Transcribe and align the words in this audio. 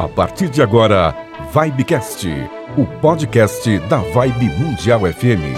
A 0.00 0.08
partir 0.08 0.48
de 0.48 0.62
agora, 0.62 1.14
Vibecast, 1.52 2.26
o 2.74 2.86
podcast 3.02 3.78
da 3.80 3.98
Vibe 3.98 4.48
Mundial 4.56 5.00
FM. 5.00 5.52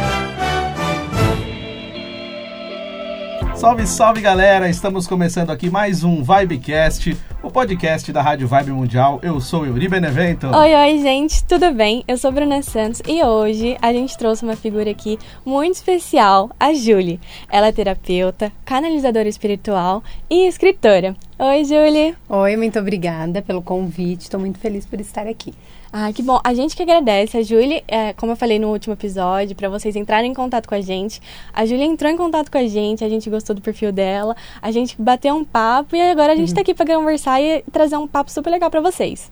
Salve, 3.55 3.86
salve 3.86 4.20
galera! 4.20 4.68
Estamos 4.68 5.07
começando 5.07 5.50
aqui 5.50 5.70
mais 5.70 6.02
um 6.02 6.25
Vibecast, 6.25 7.17
podcast 7.52 8.11
da 8.11 8.22
Rádio 8.22 8.48
Vibe 8.48 8.72
Mundial. 8.72 9.20
Eu 9.22 9.38
sou 9.38 9.66
Yuri 9.66 9.86
Benevento. 9.86 10.46
Oi, 10.46 10.74
oi, 10.74 10.98
gente, 11.02 11.45
tudo 11.45 11.70
bem? 11.70 12.02
Eu 12.09 12.16
sou 12.16 12.32
Bruna 12.32 12.62
Santos 12.62 13.02
e 13.06 13.22
hoje 13.22 13.77
a 13.82 13.92
gente 13.92 14.16
trouxe 14.16 14.42
uma 14.42 14.56
figura 14.56 14.90
aqui 14.90 15.18
muito 15.45 15.74
especial, 15.74 16.50
a 16.59 16.73
Julie. 16.73 17.20
Ela 17.50 17.66
é 17.66 17.73
terapeuta, 17.73 18.50
canalizadora 18.64 19.28
espiritual 19.28 20.02
e 20.30 20.46
escritora. 20.48 21.14
Oi, 21.38 21.64
Julie! 21.64 22.16
Oi, 22.27 22.56
muito 22.56 22.78
obrigada 22.78 23.42
pelo 23.42 23.60
convite, 23.60 24.23
estou 24.23 24.41
muito 24.41 24.59
feliz 24.59 24.87
por 24.87 24.98
estar 24.98 25.27
aqui. 25.27 25.52
Ah, 25.92 26.10
que 26.10 26.23
bom. 26.23 26.41
A 26.42 26.55
gente 26.55 26.74
que 26.74 26.82
agradece. 26.82 27.37
A 27.37 27.42
Julie, 27.42 27.84
é, 27.87 28.14
como 28.14 28.32
eu 28.32 28.37
falei 28.37 28.59
no 28.59 28.69
último 28.73 28.95
episódio, 28.95 29.55
para 29.55 29.69
vocês 29.69 29.95
entrarem 29.95 30.30
em 30.30 30.34
contato 30.34 30.66
com 30.66 30.74
a 30.74 30.80
gente. 30.80 31.20
A 31.52 31.66
Julie 31.66 31.84
entrou 31.84 32.10
em 32.10 32.16
contato 32.16 32.51
com 32.51 32.56
a 32.56 32.66
gente, 32.66 33.05
a 33.05 33.09
gente 33.10 33.28
gostou 33.28 33.55
do 33.55 33.60
perfil 33.60 33.92
dela, 33.92 34.34
a 34.62 34.70
gente 34.70 34.96
bateu 35.01 35.34
um 35.34 35.45
papo 35.45 35.95
e 35.95 36.01
agora 36.01 36.32
a 36.32 36.37
gente 36.37 36.48
uhum. 36.48 36.55
tá 36.55 36.60
aqui 36.62 36.73
para 36.73 36.87
conversar 36.87 37.42
e 37.42 37.62
trazer 37.70 37.96
um 37.96 38.09
papo 38.09 38.30
super 38.30 38.48
legal 38.48 38.70
para 38.70 38.80
vocês. 38.80 39.30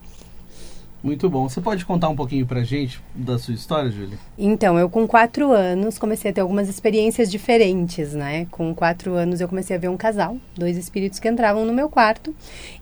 Muito 1.03 1.31
bom. 1.31 1.49
Você 1.49 1.61
pode 1.61 1.85
contar 1.87 2.11
um 2.11 2.17
pouquinho 2.17 2.47
pra 2.47 2.63
gente 2.63 3.01
da 3.15 3.39
sua 3.39 3.55
história, 3.55 3.91
Júlia? 3.91 4.19
Então, 4.39 4.79
eu 4.79 4.89
com 4.89 5.07
quatro 5.07 5.51
anos 5.51 5.99
comecei 5.99 6.31
a 6.31 6.35
ter 6.35 6.43
algumas 6.43 6.69
experiências 6.69 7.31
diferentes, 7.31 8.13
né? 8.13 8.47
Com 8.51 8.75
quatro 8.75 9.15
anos 9.15 9.41
eu 9.41 9.49
comecei 9.49 9.77
a 9.77 9.79
ver 9.79 9.89
um 9.89 9.97
casal, 9.97 10.37
dois 10.55 10.77
espíritos 10.77 11.19
que 11.19 11.29
entravam 11.29 11.65
no 11.65 11.73
meu 11.73 11.89
quarto. 11.89 12.35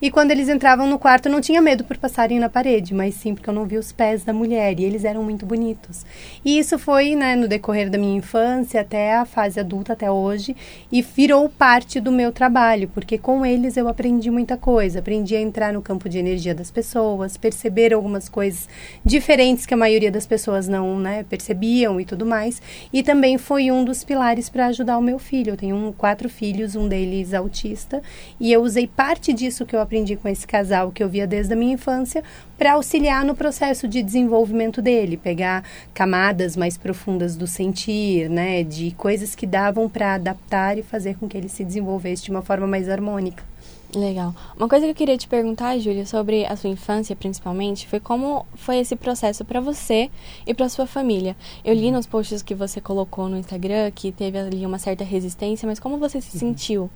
E 0.02 0.10
quando 0.10 0.32
eles 0.32 0.48
entravam 0.48 0.88
no 0.88 0.98
quarto, 0.98 1.26
eu 1.26 1.32
não 1.32 1.40
tinha 1.40 1.62
medo 1.62 1.84
por 1.84 1.96
passarem 1.96 2.40
na 2.40 2.48
parede, 2.48 2.92
mas 2.92 3.14
sim 3.14 3.34
porque 3.34 3.48
eu 3.48 3.54
não 3.54 3.66
vi 3.66 3.76
os 3.76 3.92
pés 3.92 4.24
da 4.24 4.32
mulher 4.32 4.80
e 4.80 4.84
eles 4.84 5.04
eram 5.04 5.22
muito 5.22 5.46
bonitos. 5.46 6.04
E 6.44 6.58
isso 6.58 6.76
foi, 6.76 7.14
né, 7.14 7.36
no 7.36 7.46
decorrer 7.46 7.88
da 7.88 7.98
minha 7.98 8.16
infância 8.16 8.80
até 8.80 9.14
a 9.14 9.24
fase 9.24 9.60
adulta, 9.60 9.92
até 9.92 10.10
hoje, 10.10 10.56
e 10.90 11.02
virou 11.02 11.48
parte 11.48 12.00
do 12.00 12.10
meu 12.10 12.32
trabalho, 12.32 12.88
porque 12.88 13.16
com 13.16 13.46
eles 13.46 13.76
eu 13.76 13.88
aprendi 13.88 14.28
muita 14.28 14.56
coisa. 14.56 14.98
Aprendi 14.98 15.36
a 15.36 15.40
entrar 15.40 15.72
no 15.72 15.82
campo 15.82 16.08
de 16.08 16.18
energia 16.18 16.54
das 16.54 16.70
pessoas, 16.70 17.36
perceber 17.36 17.94
algumas 18.08 18.28
coisas 18.28 18.66
diferentes 19.04 19.66
que 19.66 19.74
a 19.74 19.76
maioria 19.76 20.10
das 20.10 20.26
pessoas 20.26 20.66
não 20.66 20.98
né, 20.98 21.24
percebiam 21.28 22.00
e 22.00 22.04
tudo 22.06 22.24
mais. 22.24 22.60
E 22.90 23.02
também 23.02 23.36
foi 23.36 23.70
um 23.70 23.84
dos 23.84 24.02
pilares 24.02 24.48
para 24.48 24.66
ajudar 24.66 24.96
o 24.96 25.02
meu 25.02 25.18
filho. 25.18 25.50
Eu 25.50 25.56
tenho 25.56 25.76
um, 25.76 25.92
quatro 25.92 26.28
filhos, 26.28 26.74
um 26.74 26.88
deles 26.88 27.34
autista, 27.34 28.02
e 28.40 28.50
eu 28.50 28.62
usei 28.62 28.86
parte 28.86 29.32
disso 29.32 29.66
que 29.66 29.76
eu 29.76 29.80
aprendi 29.80 30.16
com 30.16 30.26
esse 30.26 30.46
casal, 30.46 30.90
que 30.90 31.02
eu 31.02 31.08
via 31.08 31.26
desde 31.26 31.52
a 31.52 31.56
minha 31.56 31.74
infância, 31.74 32.24
para 32.56 32.72
auxiliar 32.72 33.24
no 33.24 33.36
processo 33.36 33.86
de 33.86 34.02
desenvolvimento 34.02 34.80
dele, 34.80 35.16
pegar 35.16 35.62
camadas 35.92 36.56
mais 36.56 36.78
profundas 36.78 37.36
do 37.36 37.46
sentir, 37.46 38.28
né, 38.30 38.64
de 38.64 38.90
coisas 38.92 39.34
que 39.34 39.46
davam 39.46 39.88
para 39.88 40.14
adaptar 40.14 40.78
e 40.78 40.82
fazer 40.82 41.16
com 41.18 41.28
que 41.28 41.36
ele 41.36 41.48
se 41.48 41.62
desenvolvesse 41.62 42.24
de 42.24 42.30
uma 42.30 42.42
forma 42.42 42.66
mais 42.66 42.88
harmônica. 42.88 43.44
Legal. 43.94 44.34
Uma 44.56 44.68
coisa 44.68 44.84
que 44.84 44.90
eu 44.90 44.94
queria 44.94 45.16
te 45.16 45.26
perguntar, 45.26 45.78
Júlia, 45.78 46.04
sobre 46.04 46.44
a 46.44 46.54
sua 46.56 46.68
infância 46.68 47.16
principalmente, 47.16 47.88
foi 47.88 47.98
como 47.98 48.44
foi 48.54 48.78
esse 48.78 48.94
processo 48.94 49.44
para 49.46 49.60
você 49.60 50.10
e 50.46 50.52
para 50.52 50.68
sua 50.68 50.86
família. 50.86 51.34
Eu 51.64 51.74
li 51.74 51.86
uhum. 51.86 51.92
nos 51.92 52.06
posts 52.06 52.42
que 52.42 52.54
você 52.54 52.82
colocou 52.82 53.28
no 53.28 53.38
Instagram 53.38 53.90
que 53.90 54.12
teve 54.12 54.38
ali 54.38 54.66
uma 54.66 54.78
certa 54.78 55.04
resistência, 55.04 55.66
mas 55.66 55.80
como 55.80 55.96
você 55.96 56.20
se 56.20 56.34
uhum. 56.34 56.40
sentiu? 56.40 56.90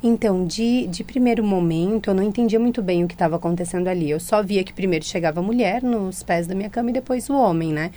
Então, 0.00 0.46
de, 0.46 0.86
de 0.86 1.02
primeiro 1.02 1.42
momento, 1.42 2.08
eu 2.08 2.14
não 2.14 2.22
entendia 2.22 2.60
muito 2.60 2.80
bem 2.80 3.02
o 3.02 3.08
que 3.08 3.14
estava 3.14 3.34
acontecendo 3.34 3.88
ali. 3.88 4.08
Eu 4.08 4.20
só 4.20 4.42
via 4.44 4.62
que 4.62 4.72
primeiro 4.72 5.04
chegava 5.04 5.40
a 5.40 5.42
mulher 5.42 5.82
nos 5.82 6.22
pés 6.22 6.46
da 6.46 6.54
minha 6.54 6.70
cama 6.70 6.90
e 6.90 6.92
depois 6.92 7.28
o 7.28 7.34
homem, 7.34 7.72
né? 7.72 7.90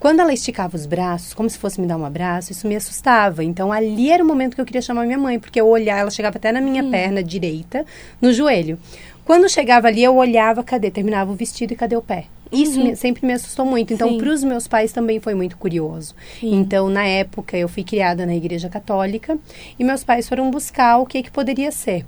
Quando 0.00 0.18
ela 0.18 0.32
esticava 0.32 0.74
os 0.74 0.84
braços, 0.84 1.32
como 1.32 1.48
se 1.48 1.56
fosse 1.56 1.80
me 1.80 1.86
dar 1.86 1.96
um 1.96 2.04
abraço, 2.04 2.50
isso 2.50 2.66
me 2.66 2.74
assustava. 2.74 3.44
Então, 3.44 3.72
ali 3.72 4.10
era 4.10 4.22
o 4.22 4.26
momento 4.26 4.56
que 4.56 4.60
eu 4.60 4.64
queria 4.64 4.82
chamar 4.82 5.06
minha 5.06 5.18
mãe, 5.18 5.38
porque 5.38 5.60
eu 5.60 5.68
olhava, 5.68 6.00
ela 6.00 6.10
chegava 6.10 6.38
até 6.38 6.50
na 6.50 6.60
minha 6.60 6.82
hum. 6.82 6.90
perna 6.90 7.22
direita, 7.22 7.86
no 8.20 8.32
joelho. 8.32 8.76
Quando 9.24 9.48
chegava 9.48 9.86
ali, 9.86 10.02
eu 10.02 10.16
olhava, 10.16 10.62
cadê? 10.64 10.90
Terminava 10.90 11.30
o 11.30 11.36
vestido 11.36 11.72
e 11.72 11.76
cadê 11.76 11.96
o 11.96 12.02
pé? 12.02 12.26
Isso 12.54 12.78
uhum. 12.78 12.86
me, 12.86 12.96
sempre 12.96 13.26
me 13.26 13.32
assustou 13.32 13.64
muito. 13.64 13.92
Então, 13.92 14.16
para 14.18 14.28
os 14.28 14.42
meus 14.44 14.66
pais 14.66 14.92
também 14.92 15.20
foi 15.20 15.34
muito 15.34 15.56
curioso. 15.56 16.14
Sim. 16.40 16.54
Então, 16.54 16.88
na 16.88 17.04
época, 17.04 17.56
eu 17.56 17.68
fui 17.68 17.84
criada 17.84 18.24
na 18.24 18.34
Igreja 18.34 18.68
Católica 18.68 19.38
e 19.78 19.84
meus 19.84 20.04
pais 20.04 20.28
foram 20.28 20.50
buscar 20.50 20.98
o 20.98 21.06
que, 21.06 21.22
que 21.22 21.30
poderia 21.30 21.70
ser 21.70 22.04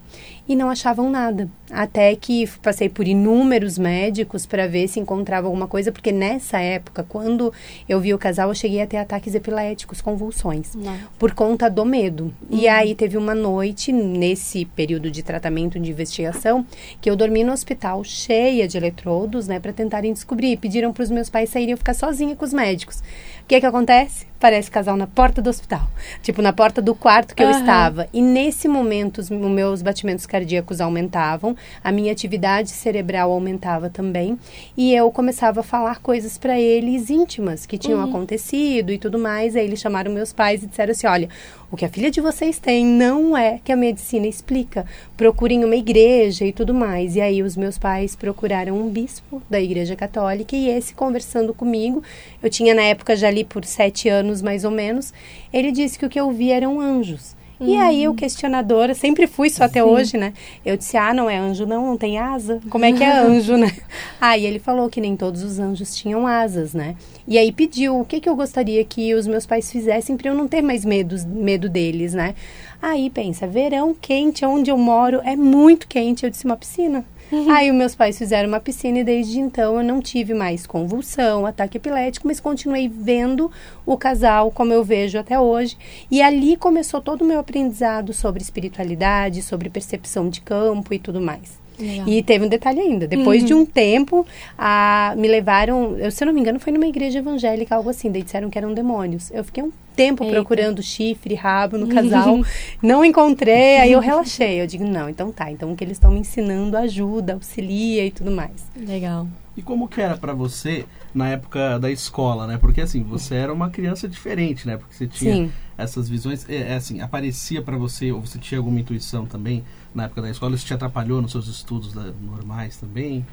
e 0.49 0.55
não 0.55 0.71
achavam 0.71 1.11
nada. 1.11 1.49
Até 1.71 2.15
que 2.15 2.47
passei 2.63 2.89
por 2.89 3.07
inúmeros 3.09 3.77
médicos 3.77 4.47
para 4.47 4.69
ver 4.69 4.87
se 4.87 5.01
encontrava 5.01 5.49
alguma 5.49 5.67
coisa, 5.67 5.91
porque 5.91 6.13
nessa 6.13 6.61
época, 6.61 7.05
quando 7.09 7.53
eu 7.89 7.99
vi 8.01 8.15
o 8.15 8.19
casal, 8.19 8.49
eu 8.49 8.55
cheguei 8.55 8.81
a 8.81 8.87
ter 8.87 8.99
ataques 8.99 9.35
epiléticos, 9.35 10.01
convulsões, 10.01 10.75
não. 10.75 10.97
por 11.19 11.33
conta 11.33 11.69
do 11.69 11.85
medo. 11.85 12.33
Uhum. 12.49 12.59
E 12.59 12.69
aí 12.69 12.95
teve 12.95 13.17
uma 13.17 13.35
noite, 13.35 13.91
nesse 13.91 14.65
período 14.65 15.11
de 15.11 15.23
tratamento 15.23 15.79
de 15.81 15.91
investigação, 15.91 16.65
que 17.01 17.11
eu 17.11 17.17
dormi 17.17 17.43
no 17.43 17.53
hospital 17.53 18.05
cheia 18.05 18.69
de 18.69 18.77
eletrodos, 18.77 19.49
né, 19.49 19.59
para 19.59 19.73
tentarem 19.73 20.13
descobrir. 20.13 20.57
Pediram 20.57 20.93
para 20.93 21.03
os 21.03 21.11
meus 21.11 21.29
pais 21.29 21.51
saírem 21.51 21.73
eu 21.73 21.79
ficar 21.79 21.95
sozinha 21.95 22.37
com 22.37 22.45
os 22.45 22.53
médicos. 22.53 23.03
O 23.47 23.49
que 23.49 23.61
que 23.61 23.67
acontece? 23.67 24.27
Parece 24.41 24.69
casal 24.69 24.97
na 24.97 25.07
porta 25.07 25.41
do 25.41 25.49
hospital. 25.49 25.89
Tipo, 26.21 26.43
na 26.43 26.53
porta 26.53 26.83
do 26.83 26.97
quarto 26.97 27.33
que 27.33 27.45
uhum. 27.45 27.53
eu 27.53 27.57
estava. 27.57 28.09
E 28.13 28.21
nesse 28.21 28.67
momento, 28.67 29.19
os 29.19 29.31
meus 29.31 29.83
batimentos 29.83 30.27
cardíacos 30.27 30.81
aumentavam, 30.81 31.57
a 31.83 31.93
minha 31.93 32.11
atividade 32.11 32.71
cerebral 32.71 33.31
aumentava 33.31 33.89
também. 33.89 34.37
E 34.77 34.93
eu 34.93 35.13
começava 35.13 35.61
a 35.61 35.63
falar 35.63 36.01
coisas 36.01 36.37
para 36.37 36.59
eles 36.59 37.09
íntimas 37.09 37.67
que 37.67 37.79
tinham 37.79 38.01
uhum. 38.01 38.09
acontecido 38.09 38.91
e 38.91 38.99
tudo 38.99 39.17
mais. 39.17 39.55
Aí 39.55 39.65
eles 39.65 39.79
chamaram 39.79 40.13
meus 40.13 40.33
pais 40.33 40.65
e 40.65 40.67
disseram 40.67 40.91
assim: 40.91 41.07
olha, 41.07 41.29
o 41.71 41.77
que 41.77 41.85
a 41.85 41.89
filha 41.89 42.11
de 42.11 42.21
vocês 42.21 42.59
tem 42.59 42.87
não 42.87 43.37
é 43.37 43.61
que 43.63 43.73
a 43.73 43.77
medicina 43.77 44.27
explica. 44.27 44.87
Procurem 45.17 45.65
uma 45.65 45.77
igreja 45.77 46.45
e 46.45 46.53
tudo 46.53 46.73
mais. 46.73 47.17
E 47.17 47.21
aí 47.21 47.43
os 47.43 47.57
meus 47.57 47.77
pais 47.77 48.15
procuraram 48.15 48.79
um 48.79 48.89
bispo 48.89 49.43
da 49.51 49.61
igreja 49.61 49.95
católica 49.95 50.57
e 50.57 50.69
esse 50.69 50.95
conversando 50.95 51.53
comigo, 51.53 52.03
eu 52.43 52.49
tinha 52.49 52.75
na 52.75 52.83
época 52.83 53.17
já 53.17 53.29
ali 53.29 53.45
por 53.45 53.65
sete 53.65 54.09
anos 54.09 54.41
mais 54.41 54.65
ou 54.65 54.71
menos, 54.71 55.13
ele 55.53 55.71
disse 55.71 55.99
que 55.99 56.07
o 56.07 56.09
que 56.09 56.21
eu 56.21 56.31
via 56.31 56.57
eram 56.57 56.81
anjos. 56.81 57.36
Uhum. 57.59 57.69
E 57.69 57.77
aí 57.77 58.07
o 58.07 58.15
questionador, 58.15 58.95
sempre 58.95 59.27
fui 59.27 59.49
isso 59.49 59.65
até 59.65 59.83
Sim. 59.83 59.89
hoje, 59.89 60.17
né? 60.17 60.35
Eu 60.65 60.77
disse, 60.77 60.97
ah, 60.97 61.15
não 61.15 61.29
é 61.29 61.39
anjo 61.39 61.65
não, 61.65 61.87
não 61.87 61.97
tem 61.97 62.19
asa? 62.19 62.61
Como 62.69 62.85
é 62.85 62.93
que 62.93 63.03
é 63.03 63.11
anjo, 63.19 63.57
né? 63.57 63.73
Aí 64.21 64.45
ele 64.45 64.59
falou 64.59 64.91
que 64.91 65.01
nem 65.01 65.17
todos 65.17 65.43
os 65.43 65.59
anjos 65.59 65.97
tinham 65.97 66.27
asas, 66.27 66.75
né? 66.75 66.97
E 67.27 67.39
aí 67.39 67.51
pediu 67.51 67.99
o 67.99 68.05
que, 68.05 68.21
que 68.21 68.29
eu 68.29 68.37
gostaria 68.37 68.85
que 68.85 69.15
os 69.15 69.27
meus 69.27 69.47
pais 69.47 69.71
fizessem 69.71 70.17
para 70.17 70.29
eu 70.29 70.35
não 70.35 70.47
ter 70.47 70.63
mais 70.63 70.85
medo, 70.85 71.17
medo 71.27 71.69
deles, 71.69 72.13
né? 72.13 72.35
Aí 72.81 73.09
pensa, 73.09 73.47
verão 73.47 73.95
quente, 73.95 74.45
onde 74.45 74.71
eu 74.71 74.77
moro 74.77 75.21
é 75.25 75.35
muito 75.35 75.89
quente. 75.89 76.25
Eu 76.25 76.31
disse, 76.31 76.45
uma 76.45 76.57
piscina. 76.57 77.05
Uhum. 77.31 77.51
Aí 77.51 77.73
meus 77.73 77.95
pais 77.95 78.17
fizeram 78.17 78.49
uma 78.49 78.61
piscina 78.61 79.01
e 79.01 79.05
desde 79.05 79.41
então 79.41 79.77
eu 79.77 79.85
não 79.85 80.01
tive 80.01 80.33
mais 80.33 80.67
convulsão, 80.67 81.45
ataque 81.45 81.77
epilético, 81.77 82.27
mas 82.27 82.39
continuei 82.39 82.89
vendo 82.89 83.51
o 83.85 83.97
casal 83.97 84.51
como 84.51 84.73
eu 84.73 84.85
vejo 84.85 85.19
até 85.19 85.39
hoje. 85.39 85.77
E 86.11 86.23
ali 86.23 86.57
começou 86.57 87.01
todo 87.01 87.23
o 87.23 87.25
meu 87.25 87.41
aprendizado 87.41 88.13
sobre 88.13 88.43
espiritualidade, 88.43 89.43
sobre 89.43 89.69
percepção 89.69 90.29
de 90.29 90.41
campo 90.41 90.95
e 90.95 90.99
tudo 90.99 91.21
mais. 91.21 91.66
Legal. 91.79 92.09
E 92.09 92.23
teve 92.23 92.45
um 92.45 92.49
detalhe 92.49 92.81
ainda. 92.81 93.07
Depois 93.07 93.43
uhum. 93.43 93.47
de 93.47 93.55
um 93.55 93.67
tempo, 93.67 94.27
a, 94.57 95.15
me 95.17 95.29
levaram, 95.29 95.97
eu, 95.99 96.11
se 96.11 96.23
eu 96.23 96.27
não 96.27 96.33
me 96.33 96.41
engano, 96.41 96.59
foi 96.59 96.73
numa 96.73 96.87
igreja 96.87 97.19
evangélica, 97.19 97.75
algo 97.75 97.91
assim. 97.91 98.11
Daí 98.11 98.23
disseram 98.23 98.51
que 98.51 98.59
eram 98.59 98.73
demônios. 98.73 99.31
Eu 99.31 99.45
fiquei 99.45 99.63
um 99.63 99.73
tempo 99.95 100.25
Eita. 100.25 100.35
procurando 100.35 100.83
chifre, 100.83 101.35
rabo 101.35 101.79
no 101.79 101.89
casal. 101.89 102.41
não 102.83 103.05
encontrei, 103.05 103.79
aí 103.79 103.93
eu 103.93 104.01
relaxei. 104.01 104.61
Eu 104.61 104.67
digo, 104.67 104.85
não, 104.85 105.09
então 105.09 105.33
tá. 105.33 105.51
Então 105.51 105.73
o 105.73 105.77
que 105.77 105.85
eles 105.85 105.97
estão 105.97 106.11
me 106.11 106.21
ensinando 106.21 106.77
ajuda, 106.77 107.35
auxilia 107.35 108.07
e 108.07 108.11
tudo 108.11 108.31
mais. 108.31 108.67
Legal. 108.77 109.27
E 109.57 109.63
como 109.63 109.89
que 109.89 110.01
era 110.03 110.19
para 110.19 110.35
você 110.35 110.85
na 111.15 111.31
época 111.31 111.79
da 111.79 111.91
escola, 111.91 112.47
né? 112.47 112.59
Porque 112.59 112.83
assim, 112.83 113.03
você 113.03 113.37
era 113.37 113.53
uma 113.53 113.71
criança 113.71 114.07
diferente, 114.07 114.67
né? 114.67 114.77
Porque 114.77 114.95
você 114.95 115.07
tinha 115.07 115.35
Sim. 115.35 115.53
essas 115.79 116.11
visões, 116.11 116.47
é, 116.47 116.73
é 116.73 116.75
assim, 116.75 117.01
aparecia 117.01 117.63
para 117.63 117.79
você 117.79 118.13
ou 118.13 118.21
você 118.21 118.39
tinha 118.39 118.59
alguma 118.59 118.79
intuição 118.79 119.25
também 119.25 119.65
na 119.97 120.05
época 120.05 120.23
da 120.23 120.31
escola? 120.31 120.55
Isso 120.55 120.67
te 120.67 120.75
atrapalhou 120.75 121.23
nos 121.23 121.33
seus 121.33 121.49
estudos 121.49 121.95
normais 121.95 122.77
também? 122.77 123.27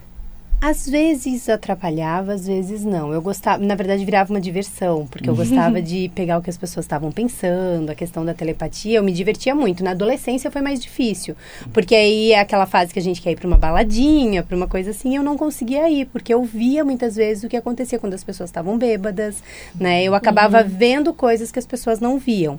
Às 0.66 0.88
vezes 0.88 1.50
atrapalhava, 1.50 2.32
às 2.32 2.48
vezes 2.48 2.86
não. 2.86 3.12
Eu 3.12 3.22
gostava, 3.22 3.62
na 3.62 3.76
verdade, 3.76 4.06
virava 4.06 4.32
uma 4.32 4.40
diversão, 4.40 5.06
porque 5.06 5.30
eu 5.30 5.36
gostava 5.36 5.82
de 5.82 6.10
pegar 6.16 6.38
o 6.38 6.42
que 6.42 6.50
as 6.50 6.56
pessoas 6.56 6.86
estavam 6.86 7.12
pensando, 7.12 7.90
a 7.90 7.96
questão 7.96 8.24
da 8.24 8.34
telepatia, 8.34 9.00
eu 9.00 9.04
me 9.04 9.12
divertia 9.12 9.54
muito. 9.54 9.84
Na 9.84 9.92
adolescência 9.92 10.50
foi 10.50 10.62
mais 10.62 10.80
difícil, 10.80 11.36
porque 11.74 11.94
aí 11.94 12.32
é 12.32 12.40
aquela 12.40 12.66
fase 12.66 12.94
que 12.94 13.00
a 13.00 13.02
gente 13.02 13.22
quer 13.22 13.32
ir 13.32 13.36
para 13.36 13.46
uma 13.46 13.58
baladinha, 13.58 14.42
para 14.42 14.56
uma 14.56 14.66
coisa 14.66 14.92
assim, 14.92 15.18
eu 15.18 15.22
não 15.22 15.36
conseguia 15.38 15.90
ir, 15.90 16.06
porque 16.06 16.34
eu 16.34 16.46
via 16.46 16.86
muitas 16.86 17.18
vezes 17.18 17.44
o 17.44 17.50
que 17.50 17.58
acontecia 17.58 18.00
quando 18.00 18.14
as 18.14 18.24
pessoas 18.24 18.50
estavam 18.50 18.78
bêbadas, 18.78 19.44
né? 19.78 20.02
Eu 20.02 20.16
acabava 20.16 20.62
uhum. 20.62 20.70
vendo 20.70 21.14
coisas 21.14 21.52
que 21.52 21.60
as 21.60 21.66
pessoas 21.66 22.00
não 22.00 22.18
viam. 22.18 22.58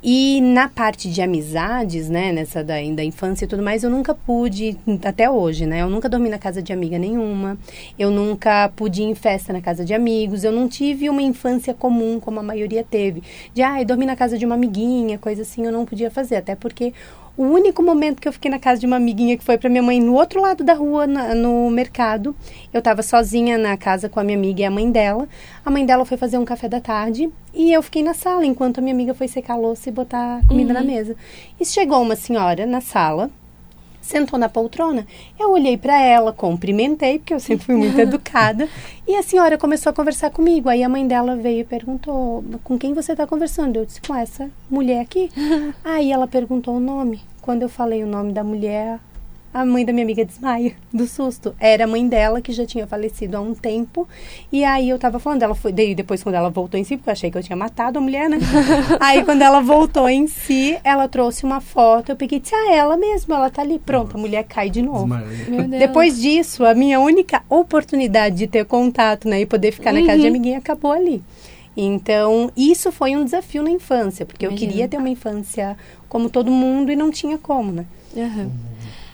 E 0.00 0.40
na 0.40 0.68
parte 0.68 1.10
de 1.10 1.20
amizades, 1.20 2.08
né, 2.08 2.30
nessa 2.30 2.62
da, 2.62 2.74
da 2.94 3.04
infância 3.04 3.44
e 3.44 3.48
tudo 3.48 3.62
mais, 3.62 3.82
eu 3.82 3.90
nunca 3.90 4.14
pude, 4.14 4.76
até 5.04 5.28
hoje, 5.28 5.66
né? 5.66 5.82
Eu 5.82 5.90
nunca 5.90 6.08
dormi 6.08 6.28
na 6.28 6.38
casa 6.38 6.62
de 6.62 6.72
amiga 6.72 6.96
nenhuma 6.96 7.39
nenhuma. 7.40 7.58
Eu 7.98 8.10
nunca 8.10 8.70
pude 8.76 9.02
ir 9.02 9.06
em 9.06 9.14
festa 9.14 9.52
na 9.52 9.60
casa 9.60 9.84
de 9.84 9.94
amigos. 9.94 10.44
Eu 10.44 10.52
não 10.52 10.68
tive 10.68 11.08
uma 11.08 11.22
infância 11.22 11.72
comum 11.72 12.20
como 12.20 12.38
a 12.38 12.42
maioria 12.42 12.84
teve. 12.88 13.22
De, 13.54 13.62
ah, 13.62 13.82
dormir 13.82 14.06
na 14.06 14.16
casa 14.16 14.36
de 14.36 14.44
uma 14.44 14.54
amiguinha, 14.54 15.18
coisa 15.18 15.42
assim, 15.42 15.64
eu 15.64 15.72
não 15.72 15.86
podia 15.86 16.10
fazer. 16.10 16.36
Até 16.36 16.54
porque 16.54 16.92
o 17.36 17.44
único 17.44 17.82
momento 17.82 18.20
que 18.20 18.28
eu 18.28 18.32
fiquei 18.32 18.50
na 18.50 18.58
casa 18.58 18.80
de 18.80 18.86
uma 18.86 18.96
amiguinha 18.96 19.36
que 19.36 19.44
foi 19.44 19.56
para 19.56 19.70
minha 19.70 19.82
mãe 19.82 20.00
no 20.00 20.14
outro 20.14 20.40
lado 20.42 20.62
da 20.62 20.74
rua, 20.74 21.06
na, 21.06 21.34
no 21.34 21.70
mercado, 21.70 22.36
eu 22.72 22.80
estava 22.80 23.02
sozinha 23.02 23.56
na 23.56 23.76
casa 23.76 24.08
com 24.08 24.20
a 24.20 24.24
minha 24.24 24.36
amiga 24.36 24.60
e 24.60 24.64
a 24.64 24.70
mãe 24.70 24.90
dela. 24.90 25.26
A 25.64 25.70
mãe 25.70 25.86
dela 25.86 26.04
foi 26.04 26.18
fazer 26.18 26.36
um 26.36 26.44
café 26.44 26.68
da 26.68 26.80
tarde 26.80 27.30
e 27.54 27.72
eu 27.72 27.82
fiquei 27.82 28.02
na 28.02 28.14
sala 28.14 28.44
enquanto 28.44 28.78
a 28.78 28.80
minha 28.82 28.94
amiga 28.94 29.14
foi 29.14 29.26
secar 29.26 29.54
a 29.54 29.56
louça 29.56 29.88
e 29.88 29.92
botar 29.92 30.46
comida 30.46 30.74
uhum. 30.74 30.80
na 30.80 30.84
mesa. 30.84 31.16
E 31.58 31.64
chegou 31.64 32.02
uma 32.02 32.16
senhora 32.16 32.66
na 32.66 32.80
sala, 32.80 33.30
sentou 34.00 34.38
na 34.38 34.48
poltrona. 34.48 35.06
Eu 35.38 35.52
olhei 35.52 35.76
para 35.76 36.00
ela, 36.00 36.32
cumprimentei, 36.32 37.18
porque 37.18 37.34
eu 37.34 37.40
sempre 37.40 37.66
fui 37.66 37.76
muito 37.76 37.98
educada. 38.00 38.68
E 39.06 39.16
a 39.16 39.22
senhora 39.22 39.58
começou 39.58 39.90
a 39.90 39.92
conversar 39.92 40.30
comigo. 40.30 40.68
Aí 40.68 40.82
a 40.82 40.88
mãe 40.88 41.06
dela 41.06 41.36
veio 41.36 41.60
e 41.60 41.64
perguntou: 41.64 42.44
Com 42.64 42.78
quem 42.78 42.94
você 42.94 43.12
está 43.12 43.26
conversando? 43.26 43.76
Eu 43.76 43.84
disse: 43.84 44.00
Com 44.00 44.14
essa 44.14 44.50
mulher 44.70 45.00
aqui. 45.00 45.30
Aí 45.84 46.10
ela 46.12 46.26
perguntou 46.26 46.76
o 46.76 46.80
nome. 46.80 47.20
Quando 47.40 47.62
eu 47.62 47.68
falei 47.68 48.04
o 48.04 48.06
nome 48.06 48.32
da 48.32 48.44
mulher, 48.44 49.00
a 49.52 49.64
mãe 49.64 49.84
da 49.84 49.92
minha 49.92 50.04
amiga 50.04 50.24
desmaia 50.24 50.74
do 50.92 51.06
susto. 51.06 51.54
Era 51.58 51.84
a 51.84 51.86
mãe 51.86 52.06
dela 52.06 52.40
que 52.40 52.52
já 52.52 52.64
tinha 52.64 52.86
falecido 52.86 53.36
há 53.36 53.40
um 53.40 53.52
tempo. 53.54 54.08
E 54.52 54.64
aí 54.64 54.88
eu 54.88 54.98
tava 54.98 55.18
falando, 55.18 55.42
ela 55.42 55.54
foi. 55.54 55.72
Daí 55.72 55.94
depois, 55.94 56.22
quando 56.22 56.36
ela 56.36 56.48
voltou 56.48 56.78
em 56.78 56.84
si, 56.84 56.96
porque 56.96 57.10
eu 57.10 57.12
achei 57.12 57.30
que 57.30 57.38
eu 57.38 57.42
tinha 57.42 57.56
matado 57.56 57.98
a 57.98 58.00
mulher, 58.00 58.30
né? 58.30 58.38
aí 59.00 59.24
quando 59.24 59.42
ela 59.42 59.60
voltou 59.60 60.08
em 60.08 60.26
si, 60.28 60.78
ela 60.84 61.08
trouxe 61.08 61.44
uma 61.44 61.60
foto. 61.60 62.10
Eu 62.10 62.16
peguei 62.16 62.38
e 62.38 62.40
disse, 62.40 62.54
ah, 62.54 62.72
ela 62.72 62.96
mesmo, 62.96 63.34
ela 63.34 63.50
tá 63.50 63.62
ali. 63.62 63.78
Pronto, 63.78 64.16
a 64.16 64.20
mulher 64.20 64.44
cai 64.44 64.70
de 64.70 64.82
novo. 64.82 65.08
Depois 65.78 66.20
disso, 66.20 66.64
a 66.64 66.74
minha 66.74 67.00
única 67.00 67.42
oportunidade 67.48 68.36
de 68.36 68.46
ter 68.46 68.64
contato, 68.64 69.28
né? 69.28 69.40
E 69.40 69.46
poder 69.46 69.72
ficar 69.72 69.92
uhum. 69.92 70.00
na 70.00 70.06
casa 70.06 70.18
de 70.18 70.24
uhum. 70.24 70.30
amiguinha 70.30 70.58
acabou 70.58 70.92
ali. 70.92 71.22
Então, 71.76 72.50
isso 72.56 72.92
foi 72.92 73.16
um 73.16 73.24
desafio 73.24 73.62
na 73.62 73.70
infância, 73.70 74.26
porque 74.26 74.44
Imagina. 74.44 74.64
eu 74.64 74.68
queria 74.68 74.88
ter 74.88 74.96
uma 74.96 75.08
infância 75.08 75.76
como 76.08 76.28
todo 76.28 76.50
mundo 76.50 76.90
e 76.90 76.96
não 76.96 77.10
tinha 77.10 77.38
como, 77.38 77.72
né? 77.72 77.86
Uhum. 78.14 78.50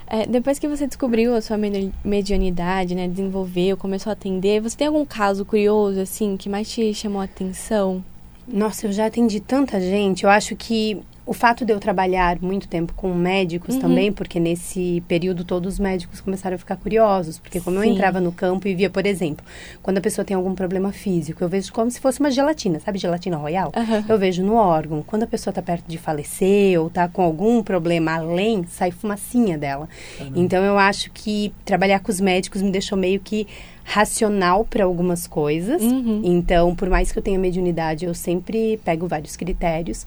É, 0.08 0.25
depois 0.25 0.58
que 0.58 0.69
você 0.69 0.87
descobriu 0.87 1.35
a 1.35 1.41
sua 1.41 1.58
medianidade, 2.05 2.94
né, 2.94 3.08
desenvolveu, 3.08 3.76
começou 3.76 4.11
a 4.11 4.12
atender, 4.12 4.61
você 4.61 4.76
tem 4.76 4.87
algum 4.87 5.05
caso 5.05 5.44
curioso, 5.44 6.00
assim, 6.00 6.37
que 6.37 6.49
mais 6.49 6.70
te 6.70 6.94
chamou 6.94 7.20
a 7.20 7.25
atenção? 7.25 8.05
Nossa, 8.47 8.87
eu 8.87 8.93
já 8.93 9.06
atendi 9.06 9.41
tanta 9.41 9.81
gente. 9.81 10.23
Eu 10.23 10.31
acho 10.31 10.55
que 10.55 11.03
o 11.26 11.32
fato 11.32 11.64
de 11.64 11.73
eu 11.73 11.81
trabalhar 11.81 12.38
muito 12.40 12.69
tempo 12.69 12.94
com 12.94 13.12
médicos 13.12 13.75
uhum. 13.75 13.81
também, 13.81 14.12
porque 14.12 14.38
nesse 14.38 15.02
período 15.08 15.44
todos 15.44 15.75
os 15.75 15.81
médicos 15.81 16.20
começaram 16.20 16.55
a 16.55 16.58
ficar 16.58 16.76
curiosos, 16.76 17.37
porque 17.38 17.61
como 17.61 17.81
Sim. 17.81 17.88
eu 17.88 17.93
entrava 17.93 18.20
no 18.20 18.31
campo 18.31 18.69
e 18.69 18.75
via, 18.76 18.88
por 18.88 19.05
exemplo, 19.05 19.44
quando 19.82 19.99
a 19.99 20.00
pessoa 20.00 20.25
tem 20.25 20.37
algum 20.37 20.55
problema 20.55 20.93
físico, 20.93 21.43
eu 21.43 21.49
vejo 21.49 21.73
como 21.73 21.90
se 21.90 21.99
fosse 21.99 22.20
uma 22.20 22.31
gelatina, 22.31 22.78
sabe 22.78 22.99
gelatina 22.99 23.37
royal? 23.37 23.73
Uhum. 23.76 24.05
Eu 24.08 24.19
vejo 24.19 24.44
no 24.44 24.55
órgão. 24.55 25.02
Quando 25.02 25.25
a 25.25 25.26
pessoa 25.26 25.50
está 25.50 25.61
perto 25.61 25.87
de 25.88 25.99
falecer 25.99 26.81
ou 26.81 26.87
está 26.87 27.08
com 27.08 27.23
algum 27.23 27.61
problema 27.61 28.14
além, 28.14 28.64
sai 28.69 28.93
fumacinha 28.93 29.58
dela. 29.58 29.88
Uhum. 30.20 30.32
Então 30.37 30.62
eu 30.62 30.78
acho 30.78 31.11
que 31.11 31.52
trabalhar 31.64 31.99
com 31.99 32.12
os 32.12 32.20
médicos 32.20 32.62
me 32.62 32.70
deixou 32.70 32.96
meio 32.96 33.19
que 33.19 33.49
racional 33.87 34.64
para 34.64 34.84
algumas 34.84 35.28
coisas. 35.28 35.81
Uhum. 35.81 36.20
Então, 36.25 36.75
por 36.75 36.90
mais 36.90 37.12
que 37.12 37.19
eu 37.19 37.23
tenha 37.23 37.38
mediunidade, 37.38 38.05
eu 38.05 38.12
sempre 38.14 38.78
pego 38.84 39.06
vários 39.06 39.37
critérios. 39.37 40.05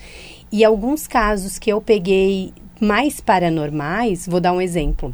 E 0.51 0.63
alguns 0.65 1.07
casos 1.07 1.59
que 1.59 1.71
eu 1.71 1.79
peguei 1.79 2.51
mais 2.79 3.19
paranormais, 3.19 4.25
vou 4.27 4.39
dar 4.39 4.53
um 4.53 4.61
exemplo 4.61 5.13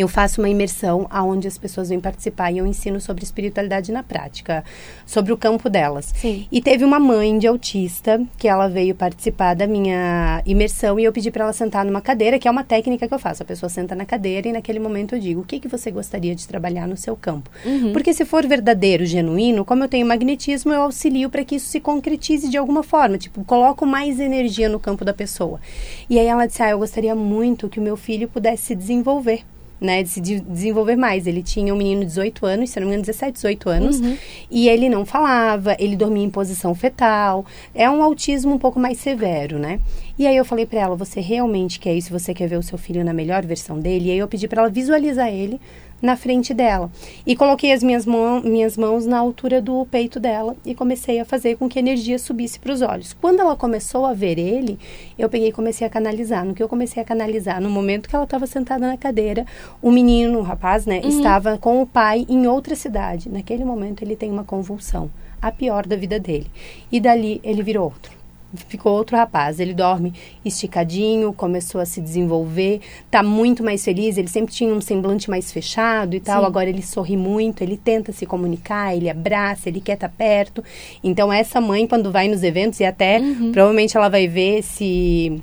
eu 0.00 0.08
faço 0.08 0.40
uma 0.40 0.48
imersão 0.48 1.06
aonde 1.10 1.46
as 1.48 1.58
pessoas 1.58 1.88
vêm 1.88 2.00
participar 2.00 2.50
e 2.50 2.58
eu 2.58 2.66
ensino 2.66 3.00
sobre 3.00 3.24
espiritualidade 3.24 3.92
na 3.92 4.02
prática, 4.02 4.64
sobre 5.06 5.32
o 5.32 5.36
campo 5.36 5.68
delas. 5.68 6.12
Sim. 6.16 6.46
E 6.50 6.60
teve 6.60 6.84
uma 6.84 6.98
mãe 6.98 7.38
de 7.38 7.46
autista 7.46 8.20
que 8.38 8.48
ela 8.48 8.68
veio 8.68 8.94
participar 8.94 9.54
da 9.54 9.66
minha 9.66 10.42
imersão 10.46 10.98
e 10.98 11.04
eu 11.04 11.12
pedi 11.12 11.30
para 11.30 11.44
ela 11.44 11.52
sentar 11.52 11.84
numa 11.84 12.00
cadeira, 12.00 12.38
que 12.38 12.48
é 12.48 12.50
uma 12.50 12.64
técnica 12.64 13.06
que 13.06 13.14
eu 13.14 13.18
faço. 13.18 13.42
A 13.42 13.46
pessoa 13.46 13.68
senta 13.68 13.94
na 13.94 14.04
cadeira 14.04 14.48
e 14.48 14.52
naquele 14.52 14.78
momento 14.78 15.14
eu 15.14 15.20
digo: 15.20 15.40
"O 15.42 15.44
que 15.44 15.60
que 15.60 15.68
você 15.68 15.90
gostaria 15.90 16.34
de 16.34 16.46
trabalhar 16.46 16.86
no 16.86 16.96
seu 16.96 17.16
campo?". 17.16 17.50
Uhum. 17.64 17.92
Porque 17.92 18.12
se 18.12 18.24
for 18.24 18.46
verdadeiro, 18.46 19.04
genuíno, 19.04 19.64
como 19.64 19.84
eu 19.84 19.88
tenho 19.88 20.06
magnetismo, 20.06 20.72
eu 20.72 20.82
auxilio 20.82 21.30
para 21.30 21.44
que 21.44 21.56
isso 21.56 21.66
se 21.66 21.80
concretize 21.80 22.48
de 22.48 22.56
alguma 22.56 22.82
forma, 22.82 23.18
tipo, 23.18 23.44
coloco 23.44 23.86
mais 23.86 24.18
energia 24.20 24.68
no 24.68 24.80
campo 24.80 25.04
da 25.04 25.12
pessoa. 25.12 25.60
E 26.08 26.18
aí 26.18 26.26
ela 26.26 26.46
disse: 26.46 26.62
"Ah, 26.62 26.70
eu 26.70 26.78
gostaria 26.78 27.14
muito 27.14 27.68
que 27.68 27.80
o 27.80 27.82
meu 27.82 27.96
filho 27.96 28.28
pudesse 28.28 28.66
se 28.66 28.74
desenvolver" 28.74 29.44
né, 29.82 30.02
de 30.02 30.08
se 30.08 30.20
de 30.20 30.40
desenvolver 30.40 30.96
mais. 30.96 31.26
Ele 31.26 31.42
tinha 31.42 31.74
um 31.74 31.76
menino 31.76 32.02
de 32.02 32.06
18 32.06 32.46
anos, 32.46 32.70
se 32.70 32.78
não 32.78 32.86
me 32.86 32.92
engano, 32.92 33.04
17, 33.04 33.34
18 33.34 33.68
anos, 33.68 34.00
uhum. 34.00 34.16
e 34.50 34.68
ele 34.68 34.88
não 34.88 35.04
falava, 35.04 35.76
ele 35.78 35.96
dormia 35.96 36.24
em 36.24 36.30
posição 36.30 36.74
fetal. 36.74 37.44
É 37.74 37.90
um 37.90 38.02
autismo 38.02 38.54
um 38.54 38.58
pouco 38.58 38.78
mais 38.78 38.98
severo, 38.98 39.58
né? 39.58 39.80
E 40.18 40.26
aí 40.26 40.36
eu 40.36 40.44
falei 40.44 40.64
para 40.64 40.80
ela, 40.80 40.94
você 40.94 41.20
realmente 41.20 41.80
quer 41.80 41.94
isso? 41.94 42.10
Você 42.12 42.32
quer 42.32 42.46
ver 42.46 42.58
o 42.58 42.62
seu 42.62 42.78
filho 42.78 43.04
na 43.04 43.12
melhor 43.12 43.44
versão 43.44 43.78
dele? 43.80 44.08
E 44.08 44.10
aí 44.12 44.18
eu 44.18 44.28
pedi 44.28 44.46
para 44.46 44.62
ela 44.62 44.70
visualizar 44.70 45.28
ele 45.28 45.60
na 46.02 46.16
frente 46.16 46.52
dela. 46.52 46.90
E 47.24 47.36
coloquei 47.36 47.72
as 47.72 47.82
minhas, 47.82 48.04
mão, 48.04 48.42
minhas 48.42 48.76
mãos 48.76 49.06
na 49.06 49.18
altura 49.18 49.62
do 49.62 49.86
peito 49.86 50.18
dela 50.18 50.56
e 50.66 50.74
comecei 50.74 51.20
a 51.20 51.24
fazer 51.24 51.56
com 51.56 51.68
que 51.68 51.78
a 51.78 51.82
energia 51.82 52.18
subisse 52.18 52.58
para 52.58 52.72
os 52.72 52.82
olhos. 52.82 53.12
Quando 53.12 53.40
ela 53.40 53.54
começou 53.54 54.04
a 54.04 54.12
ver 54.12 54.38
ele, 54.38 54.78
eu 55.16 55.28
peguei 55.28 55.48
e 55.48 55.52
comecei 55.52 55.86
a 55.86 55.90
canalizar. 55.90 56.44
No 56.44 56.54
que 56.54 56.62
eu 56.62 56.68
comecei 56.68 57.00
a 57.00 57.06
canalizar, 57.06 57.60
no 57.60 57.70
momento 57.70 58.08
que 58.08 58.16
ela 58.16 58.24
estava 58.24 58.46
sentada 58.46 58.86
na 58.86 58.96
cadeira, 58.96 59.46
o 59.80 59.92
menino, 59.92 60.40
o 60.40 60.42
rapaz, 60.42 60.84
né, 60.84 61.00
uhum. 61.02 61.08
estava 61.08 61.56
com 61.56 61.80
o 61.80 61.86
pai 61.86 62.26
em 62.28 62.46
outra 62.48 62.74
cidade. 62.74 63.28
Naquele 63.30 63.64
momento 63.64 64.02
ele 64.02 64.16
tem 64.16 64.30
uma 64.30 64.44
convulsão, 64.44 65.08
a 65.40 65.52
pior 65.52 65.86
da 65.86 65.94
vida 65.94 66.18
dele. 66.18 66.50
E 66.90 66.98
dali 66.98 67.40
ele 67.44 67.62
virou 67.62 67.84
outro 67.84 68.21
ficou 68.54 68.92
outro 68.92 69.16
rapaz. 69.16 69.60
Ele 69.60 69.74
dorme 69.74 70.12
esticadinho, 70.44 71.32
começou 71.32 71.80
a 71.80 71.84
se 71.84 72.00
desenvolver, 72.00 72.80
tá 73.10 73.22
muito 73.22 73.62
mais 73.62 73.84
feliz. 73.84 74.16
Ele 74.16 74.28
sempre 74.28 74.54
tinha 74.54 74.72
um 74.72 74.80
semblante 74.80 75.30
mais 75.30 75.52
fechado 75.52 76.14
e 76.14 76.20
tal. 76.20 76.40
Sim. 76.40 76.46
Agora 76.46 76.68
ele 76.68 76.82
sorri 76.82 77.16
muito, 77.16 77.62
ele 77.62 77.76
tenta 77.76 78.12
se 78.12 78.26
comunicar, 78.26 78.94
ele 78.94 79.08
abraça, 79.08 79.68
ele 79.68 79.80
quer 79.80 79.94
estar 79.94 80.08
tá 80.08 80.14
perto. 80.16 80.62
Então, 81.02 81.32
essa 81.32 81.60
mãe, 81.60 81.86
quando 81.86 82.10
vai 82.10 82.28
nos 82.28 82.42
eventos, 82.42 82.80
e 82.80 82.84
até 82.84 83.18
uhum. 83.18 83.52
provavelmente 83.52 83.96
ela 83.96 84.08
vai 84.08 84.26
ver 84.26 84.62
se 84.62 85.42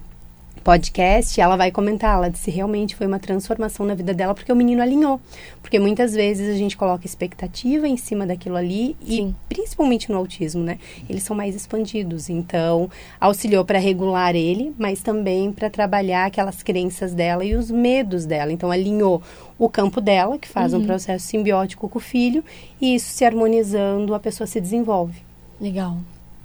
podcast, 0.60 1.40
ela 1.40 1.56
vai 1.56 1.72
comentar, 1.72 2.16
ela 2.16 2.30
disse 2.30 2.52
realmente 2.52 2.96
foi 2.96 3.08
uma 3.08 3.20
transformação 3.20 3.86
na 3.86 3.94
vida 3.94 4.14
dela 4.14 4.34
porque 4.34 4.52
o 4.52 4.56
menino 4.56 4.82
alinhou. 4.82 5.20
Porque 5.62 5.80
muitas 5.80 6.14
vezes 6.14 6.50
a 6.50 6.58
gente 6.58 6.76
coloca 6.76 7.06
expectativa 7.06 7.88
em 7.88 7.98
cima 7.98 8.26
daquilo 8.26 8.56
ali 8.56 8.96
Sim. 9.06 9.36
e 9.50 9.54
principalmente 9.54 10.12
no 10.12 10.18
autismo, 10.18 10.64
né? 10.64 10.80
Eles 11.10 11.24
são 11.24 11.36
mais 11.36 11.56
expandidos, 11.56 12.30
então 12.30 12.90
auxiliou 13.20 13.64
para 13.64 13.80
regular 13.80 14.36
ele, 14.36 14.74
mas 14.78 15.02
também 15.02 15.52
para 15.52 15.70
trabalhar 15.70 16.26
aquelas 16.26 16.64
crenças 16.64 17.14
dela 17.14 17.44
e 17.44 17.56
os 17.56 17.70
medos 17.70 18.26
dela. 18.26 18.52
Então 18.52 18.72
alinhou 18.72 19.22
o 19.58 19.70
campo 19.70 20.00
dela, 20.00 20.38
que 20.38 20.48
faz 20.48 20.74
uhum. 20.74 20.80
um 20.80 20.86
processo 20.86 21.26
simbiótico 21.26 21.90
com 21.90 21.98
o 21.98 22.02
filho, 22.02 22.44
e 22.82 22.96
isso 22.96 23.12
se 23.12 23.26
harmonizando, 23.26 24.14
a 24.14 24.20
pessoa 24.20 24.48
se 24.48 24.60
desenvolve. 24.60 25.22
Legal. 25.60 25.98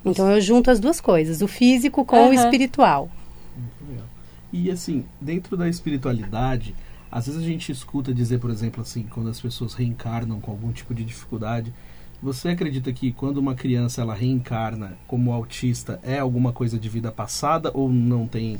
Então 0.04 0.30
eu 0.30 0.40
junto 0.40 0.71
as 0.71 0.78
duas 0.78 1.00
coisas, 1.00 1.40
o 1.40 1.49
físico 1.49 2.04
com 2.04 2.16
uhum. 2.16 2.30
o 2.30 2.35
espiritual. 2.35 3.09
E 4.56 4.70
assim, 4.70 5.04
dentro 5.20 5.56
da 5.56 5.68
espiritualidade, 5.68 6.76
às 7.11 7.26
vezes 7.26 7.42
a 7.42 7.44
gente 7.44 7.73
escuta 7.73 8.14
dizer, 8.14 8.38
por 8.38 8.50
exemplo, 8.50 8.82
assim, 8.82 9.02
quando 9.02 9.28
as 9.28 9.40
pessoas 9.40 9.75
reencarnam 9.75 10.40
com 10.40 10.52
algum 10.52 10.70
tipo 10.70 10.94
de 10.94 11.04
dificuldade, 11.04 11.75
você 12.23 12.50
acredita 12.50 12.92
que 12.92 13.11
quando 13.11 13.38
uma 13.38 13.56
criança 13.56 14.00
ela 14.00 14.14
reencarna 14.14 14.96
como 15.08 15.32
autista 15.32 15.99
é 16.04 16.20
alguma 16.20 16.52
coisa 16.52 16.78
de 16.78 16.88
vida 16.88 17.11
passada 17.11 17.73
ou 17.75 17.90
não 17.90 18.28
tem 18.28 18.56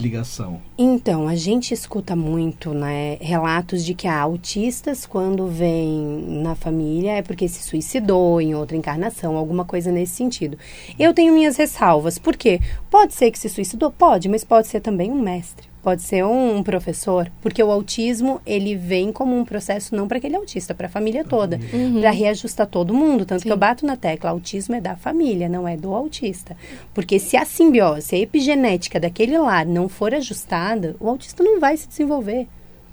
ligação? 0.00 0.60
Então, 0.76 1.28
a 1.28 1.34
gente 1.34 1.74
escuta 1.74 2.16
muito, 2.16 2.72
né, 2.72 3.16
relatos 3.20 3.84
de 3.84 3.94
que 3.94 4.06
há 4.08 4.20
autistas 4.20 5.06
quando 5.06 5.46
vem 5.46 6.40
na 6.42 6.54
família 6.54 7.12
é 7.12 7.22
porque 7.22 7.48
se 7.48 7.62
suicidou 7.62 8.40
em 8.40 8.54
outra 8.54 8.76
encarnação, 8.76 9.36
alguma 9.36 9.64
coisa 9.64 9.92
nesse 9.92 10.14
sentido. 10.14 10.58
Eu 10.98 11.12
tenho 11.12 11.34
minhas 11.34 11.56
ressalvas, 11.56 12.18
porque 12.18 12.60
pode 12.90 13.14
ser 13.14 13.30
que 13.30 13.38
se 13.38 13.48
suicidou, 13.48 13.90
pode, 13.90 14.28
mas 14.28 14.44
pode 14.44 14.66
ser 14.66 14.80
também 14.80 15.10
um 15.10 15.20
mestre 15.20 15.67
pode 15.82 16.02
ser 16.02 16.24
um 16.24 16.62
professor, 16.62 17.30
porque 17.40 17.62
o 17.62 17.70
autismo 17.70 18.40
ele 18.44 18.74
vem 18.74 19.12
como 19.12 19.36
um 19.36 19.44
processo 19.44 19.94
não 19.94 20.08
para 20.08 20.18
aquele 20.18 20.36
autista, 20.36 20.74
para 20.74 20.86
a 20.86 20.90
família 20.90 21.24
toda, 21.24 21.58
uhum. 21.72 22.00
para 22.00 22.10
reajustar 22.10 22.66
todo 22.66 22.94
mundo, 22.94 23.24
tanto 23.24 23.42
Sim. 23.42 23.48
que 23.48 23.52
eu 23.52 23.56
bato 23.56 23.86
na 23.86 23.96
tecla, 23.96 24.30
autismo 24.30 24.74
é 24.74 24.80
da 24.80 24.96
família, 24.96 25.48
não 25.48 25.66
é 25.66 25.76
do 25.76 25.94
autista. 25.94 26.56
Porque 26.92 27.18
se 27.18 27.36
a 27.36 27.44
simbiose, 27.44 28.14
a 28.14 28.18
epigenética 28.18 29.00
daquele 29.00 29.38
lar 29.38 29.66
não 29.66 29.88
for 29.88 30.14
ajustada, 30.14 30.96
o 31.00 31.08
autista 31.08 31.42
não 31.42 31.60
vai 31.60 31.76
se 31.76 31.88
desenvolver. 31.88 32.46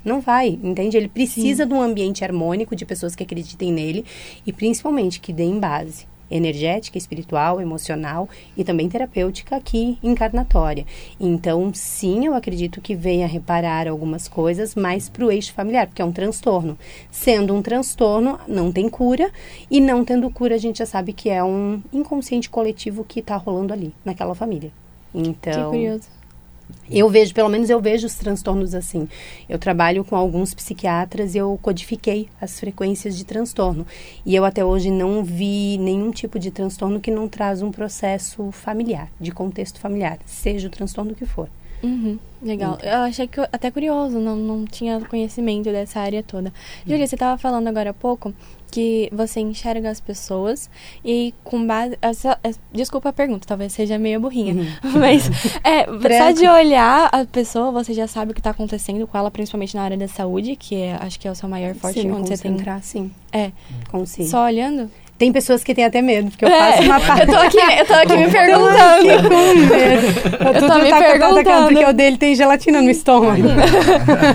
Não 0.03 0.21
vai, 0.21 0.59
entende? 0.61 0.95
Ele 0.95 1.07
precisa 1.07 1.63
Sim. 1.63 1.69
de 1.69 1.75
um 1.75 1.81
ambiente 1.81 2.23
harmônico, 2.23 2.75
de 2.75 2.85
pessoas 2.85 3.15
que 3.15 3.23
acreditem 3.23 3.73
nele 3.73 4.05
e 4.45 4.53
principalmente 4.53 5.19
que 5.19 5.33
deem 5.33 5.59
base 5.59 6.05
energética, 6.29 6.97
espiritual, 6.97 7.61
emocional 7.61 8.27
e 8.57 8.63
também 8.63 8.89
terapêutica 8.89 9.55
aqui 9.55 9.97
encarnatória. 10.01 10.85
Então, 11.19 11.71
sim, 11.73 12.25
eu 12.25 12.33
acredito 12.33 12.81
que 12.81 12.95
venha 12.95 13.27
reparar 13.27 13.87
algumas 13.87 14.27
coisas 14.27 14.75
mais 14.75 15.09
para 15.09 15.25
o 15.25 15.31
eixo 15.31 15.53
familiar, 15.53 15.87
porque 15.87 16.01
é 16.01 16.05
um 16.05 16.11
transtorno. 16.11 16.77
Sendo 17.11 17.53
um 17.53 17.61
transtorno, 17.61 18.39
não 18.47 18.71
tem 18.71 18.89
cura 18.89 19.31
e 19.69 19.79
não 19.79 20.03
tendo 20.03 20.29
cura, 20.29 20.55
a 20.55 20.59
gente 20.59 20.79
já 20.79 20.85
sabe 20.85 21.13
que 21.13 21.29
é 21.29 21.43
um 21.43 21.81
inconsciente 21.91 22.49
coletivo 22.49 23.03
que 23.03 23.19
está 23.19 23.35
rolando 23.35 23.73
ali 23.73 23.93
naquela 24.03 24.35
família. 24.35 24.71
Então, 25.13 25.71
que 25.71 25.77
curioso. 25.77 26.09
Eu 26.89 27.09
vejo, 27.09 27.33
pelo 27.33 27.49
menos 27.49 27.69
eu 27.69 27.81
vejo 27.81 28.05
os 28.05 28.15
transtornos 28.15 28.75
assim. 28.75 29.07
Eu 29.49 29.57
trabalho 29.57 30.05
com 30.05 30.15
alguns 30.15 30.53
psiquiatras 30.53 31.33
e 31.33 31.39
eu 31.39 31.57
codifiquei 31.61 32.29
as 32.39 32.59
frequências 32.59 33.17
de 33.17 33.25
transtorno. 33.25 33.87
E 34.25 34.35
eu 34.35 34.45
até 34.45 34.63
hoje 34.63 34.91
não 34.91 35.23
vi 35.23 35.77
nenhum 35.79 36.11
tipo 36.11 36.37
de 36.37 36.51
transtorno 36.51 36.99
que 36.99 37.09
não 37.09 37.27
traz 37.27 37.61
um 37.61 37.71
processo 37.71 38.51
familiar, 38.51 39.09
de 39.19 39.31
contexto 39.31 39.79
familiar, 39.79 40.19
seja 40.25 40.67
o 40.67 40.71
transtorno 40.71 41.15
que 41.15 41.25
for. 41.25 41.49
Uhum, 41.83 42.17
legal. 42.41 42.77
Eu 42.81 42.99
achei 42.99 43.27
que 43.27 43.39
até 43.39 43.69
curioso, 43.69 44.19
não, 44.19 44.35
não 44.35 44.65
tinha 44.65 44.99
conhecimento 45.01 45.71
dessa 45.71 45.99
área 45.99 46.23
toda. 46.23 46.51
Júlia, 46.85 47.05
você 47.05 47.15
estava 47.15 47.37
falando 47.37 47.67
agora 47.67 47.91
há 47.91 47.93
pouco 47.93 48.33
que 48.71 49.09
você 49.13 49.39
enxerga 49.39 49.89
as 49.89 50.01
pessoas 50.01 50.69
e 51.03 51.33
com 51.43 51.65
base. 51.65 51.97
Essa, 52.01 52.37
é, 52.43 52.51
desculpa 52.73 53.09
a 53.09 53.13
pergunta, 53.13 53.47
talvez 53.47 53.71
seja 53.71 53.97
meio 53.97 54.19
burrinha. 54.19 54.53
Uhum. 54.53 54.91
Mas 54.99 55.29
é, 55.63 55.85
só 56.17 56.31
de 56.31 56.47
olhar 56.47 57.09
a 57.11 57.23
pessoa, 57.25 57.71
você 57.71 57.93
já 57.93 58.07
sabe 58.07 58.31
o 58.31 58.33
que 58.33 58.39
está 58.39 58.49
acontecendo 58.49 59.07
com 59.07 59.17
ela, 59.17 59.31
principalmente 59.31 59.75
na 59.75 59.83
área 59.83 59.97
da 59.97 60.07
saúde, 60.07 60.55
que 60.55 60.75
é, 60.75 60.97
acho 60.99 61.19
que 61.19 61.27
é 61.27 61.31
o 61.31 61.35
seu 61.35 61.47
maior 61.47 61.73
forte, 61.75 62.01
sim, 62.01 62.11
onde 62.11 62.27
você 62.27 62.37
tem. 62.37 62.57
Sim. 62.81 63.11
É. 63.31 63.51
Consigo. 63.89 64.27
Só 64.27 64.43
olhando? 64.43 64.89
Tem 65.17 65.31
pessoas 65.31 65.63
que 65.63 65.73
têm 65.73 65.85
até 65.85 66.01
medo, 66.01 66.29
porque 66.29 66.43
eu 66.43 66.49
é, 66.49 66.71
faço 66.71 66.83
uma 66.83 66.99
parte. 66.99 67.21
Eu 67.21 67.27
tô 67.27 67.35
aqui, 67.37 67.57
eu 67.57 67.85
tô 67.85 67.93
aqui 67.93 68.17
me 68.17 68.29
perguntando. 68.29 69.07
Eu 69.07 69.23
com 69.23 69.53
medo. 69.69 70.07
Eu, 70.45 70.67
tô 70.67 70.79
me 70.79 70.89
tá 70.89 70.97
perguntando. 70.99 71.67
Porque 71.67 71.85
o 71.85 71.93
dele 71.93 72.17
tem 72.17 72.35
gelatina 72.35 72.81
no 72.81 72.89
estômago. 72.89 73.47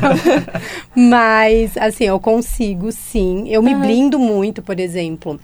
Mas, 0.97 1.77
assim, 1.77 2.05
eu 2.05 2.19
consigo, 2.19 2.91
sim. 2.93 3.45
Eu 3.49 3.63
me 3.63 3.75
uhum. 3.75 3.81
blindo 3.81 4.19
muito, 4.19 4.63
por 4.63 4.81
exemplo. 4.81 5.39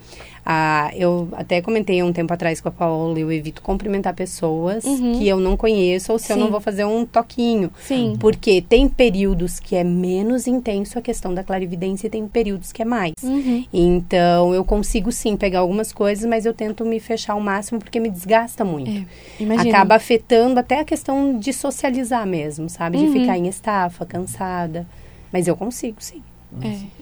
Ah, 0.48 0.92
eu 0.94 1.28
até 1.32 1.60
comentei 1.60 2.00
um 2.04 2.12
tempo 2.12 2.32
atrás 2.32 2.60
com 2.60 2.68
a 2.68 2.70
Paola, 2.70 3.18
eu 3.18 3.32
evito 3.32 3.60
cumprimentar 3.60 4.14
pessoas 4.14 4.84
uhum. 4.84 5.18
que 5.18 5.26
eu 5.26 5.40
não 5.40 5.56
conheço 5.56 6.12
ou 6.12 6.20
se 6.20 6.26
Sim. 6.26 6.34
eu 6.34 6.36
não 6.38 6.52
vou 6.52 6.60
fazer 6.60 6.84
um 6.84 7.04
toquinho. 7.04 7.68
Sim. 7.80 8.16
Porque 8.20 8.62
tem 8.62 8.88
períodos 8.88 9.58
que 9.58 9.74
é 9.74 9.82
menos 9.82 10.46
intenso 10.46 11.00
a 11.00 11.02
questão 11.02 11.34
da 11.34 11.42
clarividência 11.42 12.06
e 12.06 12.10
tem 12.10 12.28
períodos 12.28 12.70
que 12.70 12.80
é 12.80 12.84
mais. 12.84 13.14
Uhum. 13.24 13.64
Então, 13.72 14.54
eu 14.54 14.64
consigo 14.64 15.10
sim 15.10 15.36
pegar 15.36 15.58
algumas 15.58 15.92
coisas, 15.92 16.24
mas 16.24 16.46
eu 16.46 16.54
tento 16.54 16.84
me 16.84 17.00
fechar 17.00 17.32
ao 17.32 17.40
máximo 17.40 17.80
porque 17.80 17.98
me 17.98 18.08
desgasta 18.08 18.64
muito. 18.64 18.88
É, 18.88 19.68
Acaba 19.68 19.96
afetando 19.96 20.60
até 20.60 20.78
a 20.78 20.84
questão 20.84 21.36
de 21.40 21.52
socializar 21.52 22.24
mesmo, 22.24 22.68
sabe? 22.68 22.98
De 22.98 23.04
uhum. 23.06 23.12
ficar 23.12 23.36
em 23.36 23.48
estafa, 23.48 24.06
cansada. 24.06 24.86
Mas 25.32 25.48
eu 25.48 25.56
consigo, 25.56 25.96
sim. 25.98 26.22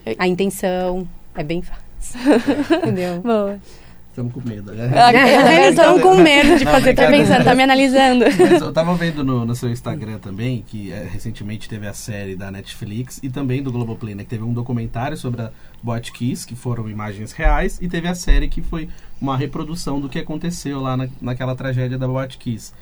É. 0.06 0.14
A 0.18 0.26
intenção 0.26 1.06
é 1.34 1.44
bem 1.44 1.60
fácil. 1.60 1.83
Entendeu? 2.82 3.20
Boa. 3.20 3.58
Estamos 4.14 4.32
com 4.32 4.48
medo. 4.48 4.72
Né? 4.72 4.92
Eles 5.58 5.70
estão 5.70 5.98
com 5.98 6.14
medo 6.14 6.56
de 6.56 6.64
fazer. 6.64 6.94
Tá 6.94 7.08
pensando, 7.08 7.44
tá 7.44 7.52
me 7.52 7.64
analisando. 7.64 8.24
Mas 8.38 8.62
eu 8.62 8.72
tava 8.72 8.94
vendo 8.94 9.24
no, 9.24 9.44
no 9.44 9.56
seu 9.56 9.68
Instagram 9.68 10.18
também, 10.18 10.64
que 10.64 10.92
é, 10.92 11.02
recentemente 11.02 11.68
teve 11.68 11.88
a 11.88 11.92
série 11.92 12.36
da 12.36 12.48
Netflix 12.48 13.18
e 13.24 13.28
também 13.28 13.60
do 13.60 13.72
Globoplay, 13.72 14.14
né? 14.14 14.22
Que 14.22 14.30
teve 14.30 14.44
um 14.44 14.52
documentário 14.52 15.16
sobre 15.16 15.42
a 15.42 15.50
Botkiss, 15.82 16.44
que 16.44 16.54
foram 16.54 16.88
imagens 16.88 17.32
reais, 17.32 17.80
e 17.82 17.88
teve 17.88 18.06
a 18.06 18.14
série 18.14 18.46
que 18.46 18.62
foi 18.62 18.88
uma 19.20 19.36
reprodução 19.36 20.00
do 20.00 20.08
que 20.08 20.20
aconteceu 20.20 20.80
lá 20.80 20.96
na, 20.96 21.08
naquela 21.20 21.56
tragédia 21.56 21.98
da 21.98 22.06
Botkiss. 22.06 22.72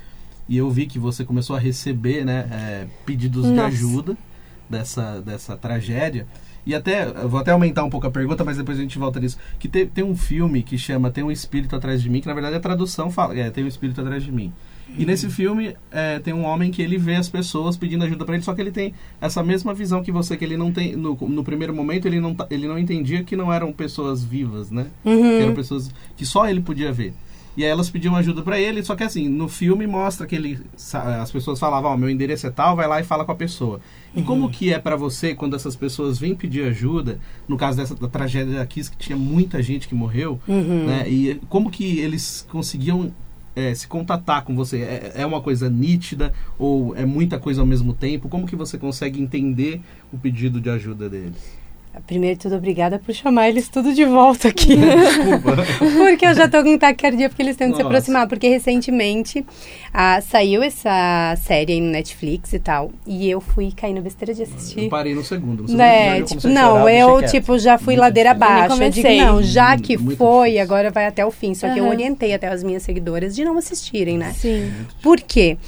E 0.46 0.58
eu 0.58 0.70
vi 0.70 0.84
que 0.84 0.98
você 0.98 1.24
começou 1.24 1.56
a 1.56 1.58
receber 1.58 2.26
né, 2.26 2.46
é, 2.52 2.86
pedidos 3.06 3.46
Nossa. 3.46 3.54
de 3.54 3.60
ajuda 3.60 4.16
dessa, 4.68 5.22
dessa 5.22 5.56
tragédia. 5.56 6.26
E 6.64 6.74
até, 6.74 7.06
vou 7.06 7.40
até 7.40 7.50
aumentar 7.50 7.84
um 7.84 7.90
pouco 7.90 8.06
a 8.06 8.10
pergunta, 8.10 8.44
mas 8.44 8.56
depois 8.56 8.78
a 8.78 8.82
gente 8.82 8.98
volta 8.98 9.18
nisso. 9.18 9.36
Que 9.58 9.68
tem, 9.68 9.86
tem 9.86 10.04
um 10.04 10.16
filme 10.16 10.62
que 10.62 10.78
chama 10.78 11.10
Tem 11.10 11.24
um 11.24 11.30
Espírito 11.30 11.74
Atrás 11.74 12.02
de 12.02 12.08
Mim, 12.08 12.20
que 12.20 12.28
na 12.28 12.34
verdade 12.34 12.56
a 12.56 12.60
tradução 12.60 13.10
fala, 13.10 13.36
é, 13.36 13.50
Tem 13.50 13.64
um 13.64 13.68
Espírito 13.68 14.00
Atrás 14.00 14.22
de 14.22 14.30
Mim. 14.30 14.52
E 14.96 15.06
nesse 15.06 15.28
filme 15.30 15.74
é, 15.90 16.18
tem 16.18 16.34
um 16.34 16.44
homem 16.44 16.70
que 16.70 16.82
ele 16.82 16.98
vê 16.98 17.16
as 17.16 17.28
pessoas 17.28 17.76
pedindo 17.76 18.04
ajuda 18.04 18.24
para 18.24 18.34
ele, 18.34 18.44
só 18.44 18.54
que 18.54 18.60
ele 18.60 18.70
tem 18.70 18.92
essa 19.20 19.42
mesma 19.42 19.72
visão 19.72 20.02
que 20.02 20.12
você, 20.12 20.36
que 20.36 20.44
ele 20.44 20.56
não 20.56 20.70
tem. 20.70 20.94
No, 20.94 21.16
no 21.16 21.42
primeiro 21.42 21.74
momento 21.74 22.06
ele 22.06 22.20
não, 22.20 22.36
ele 22.50 22.68
não 22.68 22.78
entendia 22.78 23.24
que 23.24 23.34
não 23.34 23.52
eram 23.52 23.72
pessoas 23.72 24.22
vivas, 24.22 24.70
né? 24.70 24.86
Uhum. 25.04 25.38
Que 25.38 25.42
eram 25.44 25.54
pessoas 25.54 25.90
que 26.16 26.26
só 26.26 26.46
ele 26.46 26.60
podia 26.60 26.92
ver. 26.92 27.14
E 27.56 27.64
aí 27.64 27.70
elas 27.70 27.90
pediam 27.90 28.16
ajuda 28.16 28.42
para 28.42 28.58
ele, 28.58 28.82
só 28.82 28.96
que 28.96 29.04
assim, 29.04 29.28
no 29.28 29.48
filme 29.48 29.86
mostra 29.86 30.26
que 30.26 30.34
ele 30.34 30.58
as 31.20 31.30
pessoas 31.30 31.58
falavam, 31.58 31.90
ó, 31.90 31.94
oh, 31.94 31.96
meu 31.96 32.08
endereço 32.08 32.46
é 32.46 32.50
tal, 32.50 32.74
vai 32.74 32.88
lá 32.88 33.00
e 33.00 33.04
fala 33.04 33.24
com 33.24 33.32
a 33.32 33.34
pessoa. 33.34 33.80
E 34.14 34.20
uhum. 34.20 34.24
como 34.24 34.50
que 34.50 34.72
é 34.72 34.78
para 34.78 34.96
você 34.96 35.34
quando 35.34 35.54
essas 35.54 35.76
pessoas 35.76 36.18
vêm 36.18 36.34
pedir 36.34 36.64
ajuda, 36.64 37.18
no 37.46 37.56
caso 37.56 37.76
dessa 37.76 37.94
da 37.94 38.08
tragédia 38.08 38.54
da 38.54 38.66
Kiss, 38.66 38.90
que 38.90 38.96
tinha 38.96 39.16
muita 39.16 39.62
gente 39.62 39.86
que 39.86 39.94
morreu, 39.94 40.40
uhum. 40.48 40.86
né? 40.86 41.08
E 41.08 41.40
como 41.48 41.70
que 41.70 41.98
eles 41.98 42.46
conseguiam 42.50 43.12
é, 43.54 43.74
se 43.74 43.86
contatar 43.86 44.44
com 44.44 44.54
você? 44.54 44.78
É, 44.78 45.12
é, 45.16 45.26
uma 45.26 45.40
coisa 45.40 45.68
nítida 45.68 46.32
ou 46.58 46.96
é 46.96 47.04
muita 47.04 47.38
coisa 47.38 47.60
ao 47.60 47.66
mesmo 47.66 47.92
tempo? 47.92 48.28
Como 48.28 48.46
que 48.46 48.56
você 48.56 48.78
consegue 48.78 49.20
entender 49.20 49.80
o 50.12 50.18
pedido 50.18 50.60
de 50.60 50.70
ajuda 50.70 51.08
deles? 51.08 51.61
Primeiro 52.06 52.36
de 52.36 52.42
tudo, 52.42 52.56
obrigada 52.56 52.98
por 52.98 53.14
chamar 53.14 53.48
eles 53.48 53.68
tudo 53.68 53.92
de 53.92 54.04
volta 54.04 54.48
aqui. 54.48 54.76
Desculpa. 54.80 55.56
porque 55.98 56.24
eu 56.24 56.34
já 56.34 56.48
tô 56.48 56.62
com 56.62 56.78
taquicardia 56.78 57.28
porque 57.28 57.42
eles 57.42 57.56
tentam 57.56 57.76
se 57.76 57.82
aproximar. 57.82 58.26
Porque 58.26 58.48
recentemente 58.48 59.44
ah, 59.92 60.20
saiu 60.22 60.62
essa 60.62 61.36
série 61.42 61.74
aí 61.74 61.80
no 61.80 61.90
Netflix 61.90 62.54
e 62.54 62.58
tal. 62.58 62.90
E 63.06 63.28
eu 63.30 63.40
fui 63.40 63.72
cair 63.72 63.92
na 63.92 64.00
besteira 64.00 64.32
de 64.32 64.42
assistir. 64.42 64.84
Eu 64.84 64.88
parei 64.88 65.14
no 65.14 65.22
segundo. 65.22 65.64
No 65.64 65.74
né? 65.76 66.22
tipo, 66.22 66.48
não, 66.48 66.78
chorar, 66.78 66.92
eu 66.94 67.22
tipo 67.26 67.58
já 67.58 67.76
fui 67.76 67.94
ladeira 67.94 68.30
abaixo. 68.30 68.82
Eu 68.82 68.90
digo, 68.90 69.08
não, 69.08 69.42
já 69.42 69.76
que 69.76 69.98
Muito 69.98 70.16
foi, 70.16 70.52
difícil. 70.52 70.62
agora 70.62 70.90
vai 70.90 71.06
até 71.06 71.26
o 71.26 71.30
fim. 71.30 71.54
Só 71.54 71.72
que 71.72 71.78
eu 71.78 71.88
orientei 71.88 72.32
até 72.32 72.48
as 72.48 72.62
minhas 72.62 72.82
seguidoras 72.82 73.36
de 73.36 73.44
não 73.44 73.58
assistirem, 73.58 74.16
né? 74.16 74.32
Sim. 74.32 74.72
Por 75.02 75.20
quê? 75.20 75.58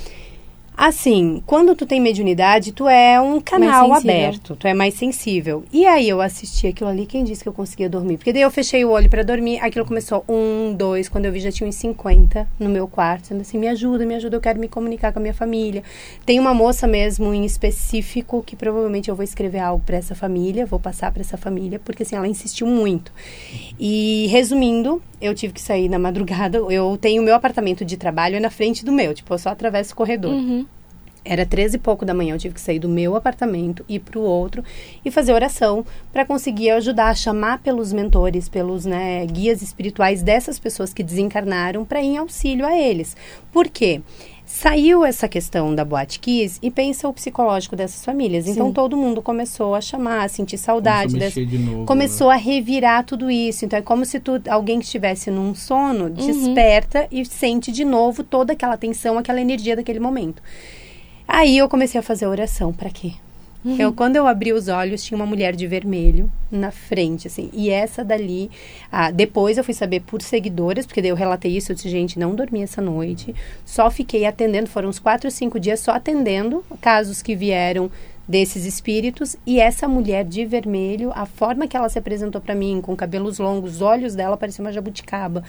Assim, 0.76 1.40
quando 1.46 1.74
tu 1.76 1.86
tem 1.86 2.00
mediunidade, 2.00 2.72
tu 2.72 2.88
é 2.88 3.20
um 3.20 3.40
canal 3.40 3.92
aberto, 3.92 4.56
tu 4.56 4.66
é 4.66 4.74
mais 4.74 4.94
sensível. 4.94 5.64
E 5.72 5.86
aí 5.86 6.08
eu 6.08 6.20
assisti 6.20 6.66
aquilo 6.66 6.90
ali, 6.90 7.06
quem 7.06 7.22
disse 7.22 7.42
que 7.42 7.48
eu 7.48 7.52
conseguia 7.52 7.88
dormir? 7.88 8.16
Porque 8.16 8.32
daí 8.32 8.42
eu 8.42 8.50
fechei 8.50 8.84
o 8.84 8.90
olho 8.90 9.08
para 9.08 9.22
dormir, 9.22 9.60
aquilo 9.60 9.84
começou 9.86 10.24
um, 10.28 10.74
dois, 10.74 11.08
quando 11.08 11.26
eu 11.26 11.32
vi 11.32 11.38
já 11.38 11.52
tinha 11.52 11.68
uns 11.68 11.76
50 11.76 12.48
no 12.58 12.68
meu 12.68 12.88
quarto, 12.88 13.22
dizendo 13.22 13.42
assim, 13.42 13.56
me 13.56 13.68
ajuda, 13.68 14.04
me 14.04 14.16
ajuda, 14.16 14.36
eu 14.36 14.40
quero 14.40 14.58
me 14.58 14.66
comunicar 14.66 15.12
com 15.12 15.20
a 15.20 15.22
minha 15.22 15.34
família. 15.34 15.82
Tem 16.26 16.40
uma 16.40 16.52
moça 16.52 16.88
mesmo 16.88 17.32
em 17.32 17.44
específico 17.44 18.42
que 18.42 18.56
provavelmente 18.56 19.08
eu 19.08 19.14
vou 19.14 19.22
escrever 19.22 19.60
algo 19.60 19.84
para 19.84 19.96
essa 19.96 20.14
família, 20.14 20.66
vou 20.66 20.80
passar 20.80 21.12
para 21.12 21.20
essa 21.20 21.36
família, 21.36 21.78
porque 21.78 22.02
assim, 22.02 22.16
ela 22.16 22.26
insistiu 22.26 22.66
muito. 22.66 23.12
E 23.78 24.26
resumindo, 24.26 25.00
eu 25.20 25.34
tive 25.34 25.52
que 25.52 25.62
sair 25.62 25.88
na 25.88 25.98
madrugada, 25.98 26.58
eu 26.58 26.98
tenho 27.00 27.22
o 27.22 27.24
meu 27.24 27.34
apartamento 27.34 27.84
de 27.84 27.96
trabalho 27.96 28.36
é 28.36 28.40
na 28.40 28.50
frente 28.50 28.84
do 28.84 28.92
meu, 28.92 29.14
tipo, 29.14 29.32
eu 29.32 29.38
só 29.38 29.50
atravesso 29.50 29.92
o 29.92 29.96
corredor. 29.96 30.32
Uhum. 30.32 30.66
Era 31.24 31.46
13 31.46 31.76
e 31.76 31.78
pouco 31.78 32.04
da 32.04 32.12
manhã, 32.12 32.34
eu 32.34 32.38
tive 32.38 32.54
que 32.54 32.60
sair 32.60 32.78
do 32.78 32.88
meu 32.88 33.16
apartamento, 33.16 33.84
ir 33.88 34.00
para 34.00 34.18
o 34.18 34.22
outro 34.22 34.62
e 35.04 35.10
fazer 35.10 35.32
oração 35.32 35.84
para 36.12 36.24
conseguir 36.24 36.70
ajudar 36.70 37.08
a 37.08 37.14
chamar 37.14 37.60
pelos 37.60 37.92
mentores, 37.92 38.48
pelos 38.48 38.84
né, 38.84 39.24
guias 39.26 39.62
espirituais 39.62 40.22
dessas 40.22 40.58
pessoas 40.58 40.92
que 40.92 41.02
desencarnaram 41.02 41.84
para 41.84 42.02
ir 42.02 42.06
em 42.06 42.16
auxílio 42.18 42.66
a 42.66 42.76
eles. 42.76 43.16
Por 43.50 43.68
quê? 43.68 44.02
Saiu 44.46 45.02
essa 45.04 45.26
questão 45.26 45.74
da 45.74 45.86
Boate 45.86 46.20
Kiss 46.20 46.58
e 46.62 46.70
pensa 46.70 47.08
o 47.08 47.14
psicológico 47.14 47.74
dessas 47.74 48.04
famílias. 48.04 48.44
Então, 48.44 48.66
Sim. 48.66 48.70
Então 48.70 48.72
todo 48.72 48.96
mundo 48.96 49.22
começou 49.22 49.74
a 49.74 49.80
chamar, 49.80 50.24
a 50.24 50.28
sentir 50.28 50.58
saudade. 50.58 51.14
Começou, 51.14 51.42
a, 51.42 51.46
novo, 51.46 51.86
começou 51.86 52.28
né? 52.28 52.34
a 52.34 52.36
revirar 52.36 53.04
tudo 53.04 53.30
isso. 53.30 53.64
Então 53.64 53.78
é 53.78 53.82
como 53.82 54.04
se 54.04 54.20
tu, 54.20 54.42
alguém 54.48 54.78
que 54.78 54.84
estivesse 54.84 55.30
num 55.30 55.54
sono 55.54 56.04
uhum. 56.04 56.10
desperta 56.10 57.08
e 57.10 57.24
sente 57.24 57.72
de 57.72 57.86
novo 57.86 58.22
toda 58.22 58.52
aquela 58.52 58.76
tensão, 58.76 59.16
aquela 59.16 59.40
energia 59.40 59.74
daquele 59.74 59.98
momento. 59.98 60.42
Aí 61.26 61.58
eu 61.58 61.68
comecei 61.68 61.98
a 61.98 62.02
fazer 62.02 62.26
oração. 62.26 62.72
Para 62.72 62.90
quê? 62.90 63.12
Uhum. 63.64 63.76
Eu, 63.78 63.92
quando 63.94 64.16
eu 64.16 64.26
abri 64.26 64.52
os 64.52 64.68
olhos, 64.68 65.02
tinha 65.02 65.16
uma 65.16 65.24
mulher 65.24 65.56
de 65.56 65.66
vermelho 65.66 66.30
na 66.50 66.70
frente, 66.70 67.26
assim. 67.26 67.48
E 67.52 67.70
essa 67.70 68.04
dali, 68.04 68.50
ah, 68.92 69.10
depois 69.10 69.56
eu 69.56 69.64
fui 69.64 69.72
saber 69.72 70.00
por 70.00 70.20
seguidoras, 70.20 70.84
porque 70.84 71.00
daí 71.00 71.10
eu 71.10 71.16
relatei 71.16 71.56
isso, 71.56 71.72
eu 71.72 71.76
disse, 71.76 71.88
gente, 71.88 72.18
não 72.18 72.34
dormi 72.34 72.62
essa 72.62 72.82
noite. 72.82 73.34
Só 73.64 73.90
fiquei 73.90 74.26
atendendo, 74.26 74.68
foram 74.68 74.90
uns 74.90 74.98
quatro, 74.98 75.30
cinco 75.30 75.58
dias 75.58 75.80
só 75.80 75.92
atendendo 75.92 76.62
casos 76.78 77.22
que 77.22 77.34
vieram 77.34 77.90
desses 78.28 78.66
espíritos. 78.66 79.34
E 79.46 79.58
essa 79.58 79.88
mulher 79.88 80.26
de 80.26 80.44
vermelho, 80.44 81.10
a 81.14 81.24
forma 81.24 81.66
que 81.66 81.74
ela 81.74 81.88
se 81.88 81.98
apresentou 81.98 82.42
para 82.42 82.54
mim, 82.54 82.82
com 82.82 82.94
cabelos 82.94 83.38
longos, 83.38 83.76
os 83.76 83.80
olhos 83.80 84.14
dela 84.14 84.36
pareciam 84.36 84.66
uma 84.66 84.72
jabuticaba. 84.72 85.42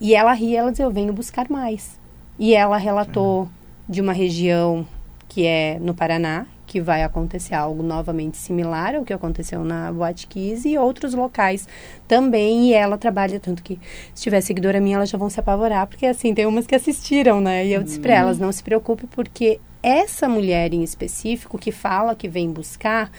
E 0.00 0.16
ela 0.16 0.32
ria, 0.32 0.58
ela 0.58 0.70
dizia, 0.72 0.84
eu 0.84 0.90
venho 0.90 1.12
buscar 1.12 1.48
mais. 1.48 1.96
E 2.36 2.54
ela 2.54 2.76
relatou 2.76 3.48
de 3.88 4.00
uma 4.00 4.12
região 4.12 4.84
que 5.32 5.46
é 5.46 5.78
no 5.80 5.94
Paraná, 5.94 6.44
que 6.66 6.78
vai 6.78 7.02
acontecer 7.02 7.54
algo 7.54 7.82
novamente 7.82 8.36
similar 8.36 8.94
ao 8.94 9.02
que 9.02 9.14
aconteceu 9.14 9.64
na 9.64 9.90
Boate 9.90 10.26
Kiss 10.26 10.68
e 10.68 10.76
outros 10.76 11.14
locais 11.14 11.66
também. 12.06 12.66
E 12.68 12.74
ela 12.74 12.98
trabalha, 12.98 13.40
tanto 13.40 13.62
que 13.62 13.80
se 14.14 14.22
tiver 14.22 14.42
seguidora 14.42 14.78
minha, 14.78 14.96
elas 14.96 15.08
já 15.08 15.16
vão 15.16 15.30
se 15.30 15.40
apavorar, 15.40 15.86
porque 15.86 16.04
assim, 16.04 16.34
tem 16.34 16.44
umas 16.44 16.66
que 16.66 16.74
assistiram, 16.74 17.40
né? 17.40 17.64
E 17.64 17.72
eu 17.72 17.82
disse 17.82 17.98
para 17.98 18.12
elas, 18.12 18.38
não 18.38 18.52
se 18.52 18.62
preocupe, 18.62 19.06
porque 19.06 19.58
essa 19.82 20.28
mulher 20.28 20.72
em 20.72 20.82
específico 20.82 21.58
que 21.58 21.72
fala 21.72 22.14
que 22.14 22.28
vem 22.28 22.50
buscar 22.50 23.10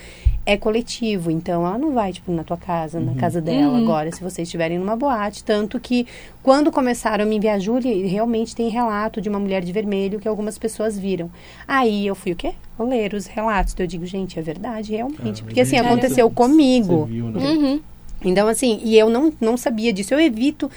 é 0.46 0.58
coletivo, 0.58 1.32
então 1.32 1.66
ela 1.66 1.78
não 1.78 1.94
vai, 1.94 2.12
tipo, 2.12 2.32
na 2.32 2.44
tua 2.44 2.58
casa, 2.58 3.00
uhum. 3.00 3.06
na 3.06 3.16
casa 3.16 3.40
dela 3.40 3.78
uhum. 3.78 3.84
agora, 3.84 4.12
se 4.12 4.22
vocês 4.22 4.48
estiverem 4.48 4.78
numa 4.78 4.96
boate. 4.96 5.44
Tanto 5.44 5.80
que, 5.80 6.06
quando 6.42 6.72
começaram 6.72 7.24
a 7.24 7.28
me 7.28 7.38
enviar, 7.38 7.60
Júlia, 7.60 8.08
realmente 8.08 8.56
tem 8.56 8.68
relato 8.70 9.22
de 9.22 9.30
uma 9.30 9.40
mulher 9.40 9.64
de 9.64 9.72
vermelho 9.72 10.20
que 10.20 10.28
algumas 10.28 10.58
pessoas 10.58 11.00
viram. 11.00 11.32
Aí 11.68 12.06
eu 12.06 12.16
fui 12.16 12.34
o 12.34 12.36
quê? 12.36 12.54
Vou 12.78 12.88
ler 12.88 13.14
os 13.14 13.26
relatos. 13.26 13.74
Então 13.74 13.86
eu 13.86 13.88
digo, 13.88 14.06
gente, 14.06 14.38
é 14.38 14.42
verdade, 14.42 14.92
realmente. 14.92 15.42
Ah, 15.42 15.46
porque 15.46 15.62
assim, 15.62 15.78
aconteceu 15.78 16.30
comigo. 16.30 17.06
Viu, 17.06 17.30
né? 17.30 17.40
uhum. 17.40 17.82
Então, 18.24 18.48
assim, 18.48 18.80
e 18.84 18.98
eu 18.98 19.10
não, 19.10 19.34
não 19.40 19.58
sabia 19.58 19.92
disso. 19.92 20.14
Eu 20.14 20.20
evito 20.20 20.70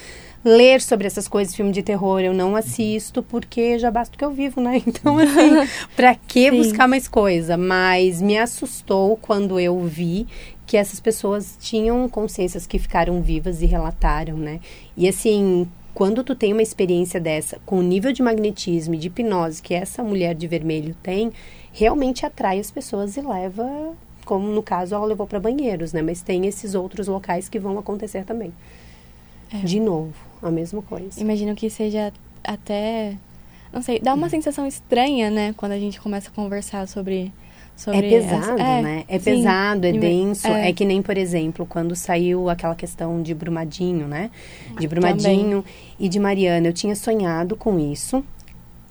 ler 0.43 0.81
sobre 0.81 1.07
essas 1.07 1.27
coisas, 1.27 1.55
filme 1.55 1.71
de 1.71 1.83
terror, 1.83 2.21
eu 2.21 2.33
não 2.33 2.55
assisto 2.55 3.21
porque 3.21 3.77
já 3.77 3.91
basta 3.91 4.15
o 4.15 4.17
que 4.17 4.23
eu 4.23 4.31
vivo, 4.31 4.61
né? 4.61 4.81
Então, 4.87 5.17
assim, 5.17 5.69
pra 5.95 6.15
que 6.15 6.49
Sim. 6.49 6.57
buscar 6.57 6.87
mais 6.87 7.07
coisa? 7.07 7.57
Mas 7.57 8.21
me 8.21 8.37
assustou 8.37 9.17
quando 9.17 9.59
eu 9.59 9.79
vi 9.81 10.25
que 10.65 10.77
essas 10.77 10.99
pessoas 10.99 11.57
tinham 11.59 12.07
consciências 12.09 12.67
que 12.67 12.77
ficaram 12.77 13.21
vivas 13.21 13.61
e 13.61 13.65
relataram, 13.65 14.37
né? 14.37 14.59
E 14.95 15.07
assim, 15.07 15.67
quando 15.93 16.23
tu 16.23 16.35
tem 16.35 16.53
uma 16.53 16.61
experiência 16.61 17.19
dessa, 17.19 17.59
com 17.65 17.79
o 17.79 17.83
nível 17.83 18.11
de 18.11 18.21
magnetismo 18.21 18.93
e 18.93 18.97
de 18.97 19.07
hipnose 19.07 19.61
que 19.61 19.73
essa 19.73 20.03
mulher 20.03 20.35
de 20.35 20.47
vermelho 20.47 20.95
tem, 21.01 21.31
realmente 21.71 22.25
atrai 22.25 22.59
as 22.59 22.69
pessoas 22.69 23.17
e 23.17 23.21
leva, 23.21 23.95
como 24.27 24.49
no 24.49 24.61
caso 24.61 24.93
ela 24.93 25.05
levou 25.05 25.25
para 25.25 25.39
banheiros, 25.39 25.93
né? 25.93 26.01
Mas 26.01 26.21
tem 26.21 26.45
esses 26.45 26.75
outros 26.75 27.07
locais 27.07 27.47
que 27.47 27.57
vão 27.57 27.79
acontecer 27.79 28.25
também. 28.25 28.53
É. 29.51 29.59
De 29.59 29.79
novo, 29.79 30.13
a 30.43 30.51
mesma 30.51 30.81
coisa. 30.81 31.19
Imagino 31.19 31.55
que 31.55 31.69
seja 31.69 32.11
até. 32.43 33.15
Não 33.71 33.81
sei, 33.81 33.99
dá 33.99 34.13
uma 34.13 34.29
sensação 34.29 34.67
estranha, 34.67 35.31
né? 35.31 35.53
Quando 35.55 35.71
a 35.71 35.79
gente 35.79 35.99
começa 36.01 36.29
a 36.29 36.31
conversar 36.31 36.87
sobre. 36.87 37.31
Sobre 37.75 38.07
é 38.07 38.09
pesado, 38.09 38.59
é, 38.59 38.81
né? 38.81 39.05
É 39.07 39.19
sim. 39.19 39.25
pesado, 39.25 39.85
é 39.85 39.91
denso. 39.91 40.47
É. 40.47 40.69
é. 40.69 40.73
que 40.73 40.83
nem, 40.83 41.01
por 41.01 41.15
exemplo, 41.15 41.65
quando 41.65 41.95
saiu 41.95 42.49
aquela 42.49 42.75
questão 42.75 43.21
de 43.21 43.33
Brumadinho, 43.33 44.07
né? 44.07 44.31
De 44.79 44.87
Brumadinho 44.87 45.61
Também. 45.61 45.95
e 45.99 46.09
de 46.09 46.19
Mariana. 46.19 46.67
Eu 46.67 46.73
tinha 46.73 46.95
sonhado 46.95 47.55
com 47.55 47.79
isso 47.79 48.23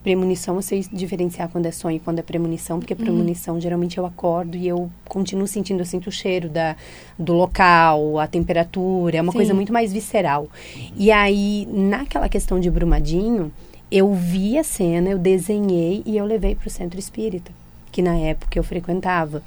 premonição, 0.07 0.55
eu 0.55 0.63
sei 0.63 0.87
diferenciar 0.93 1.49
quando 1.49 1.67
é 1.67 1.73
sonho 1.73 1.97
e 1.97 1.99
quando 1.99 2.21
é 2.21 2.23
premonição, 2.23 2.79
porque 2.79 2.95
uhum. 2.95 3.01
premonição 3.01 3.61
geralmente 3.61 3.99
eu 3.99 4.07
acordo 4.07 4.57
e 4.57 4.69
eu 4.69 4.89
continuo 5.09 5.49
sentindo, 5.49 5.81
eu 5.81 5.85
sinto 5.85 6.07
o 6.07 6.13
cheiro 6.13 6.49
da, 6.49 6.77
do 7.19 7.33
local, 7.33 8.17
a 8.21 8.29
temperatura, 8.29 9.17
é 9.17 9.21
uma 9.21 9.33
Sim. 9.33 9.39
coisa 9.39 9.53
muito 9.53 9.73
mais 9.73 9.93
visceral. 9.93 10.49
E 10.97 11.11
aí, 11.11 11.67
naquela 11.73 12.29
questão 12.29 12.61
de 12.61 12.71
Brumadinho, 12.71 13.51
eu 13.91 14.15
vi 14.15 14.57
a 14.57 14.63
cena, 14.63 15.11
eu 15.11 15.19
desenhei 15.19 16.05
e 16.07 16.17
eu 16.17 16.25
levei 16.25 16.55
para 16.55 16.69
o 16.69 16.71
centro 16.71 17.01
espírita, 17.01 17.51
que 17.91 18.01
na 18.01 18.15
época 18.15 18.57
eu 18.57 18.63
frequentava. 18.63 19.43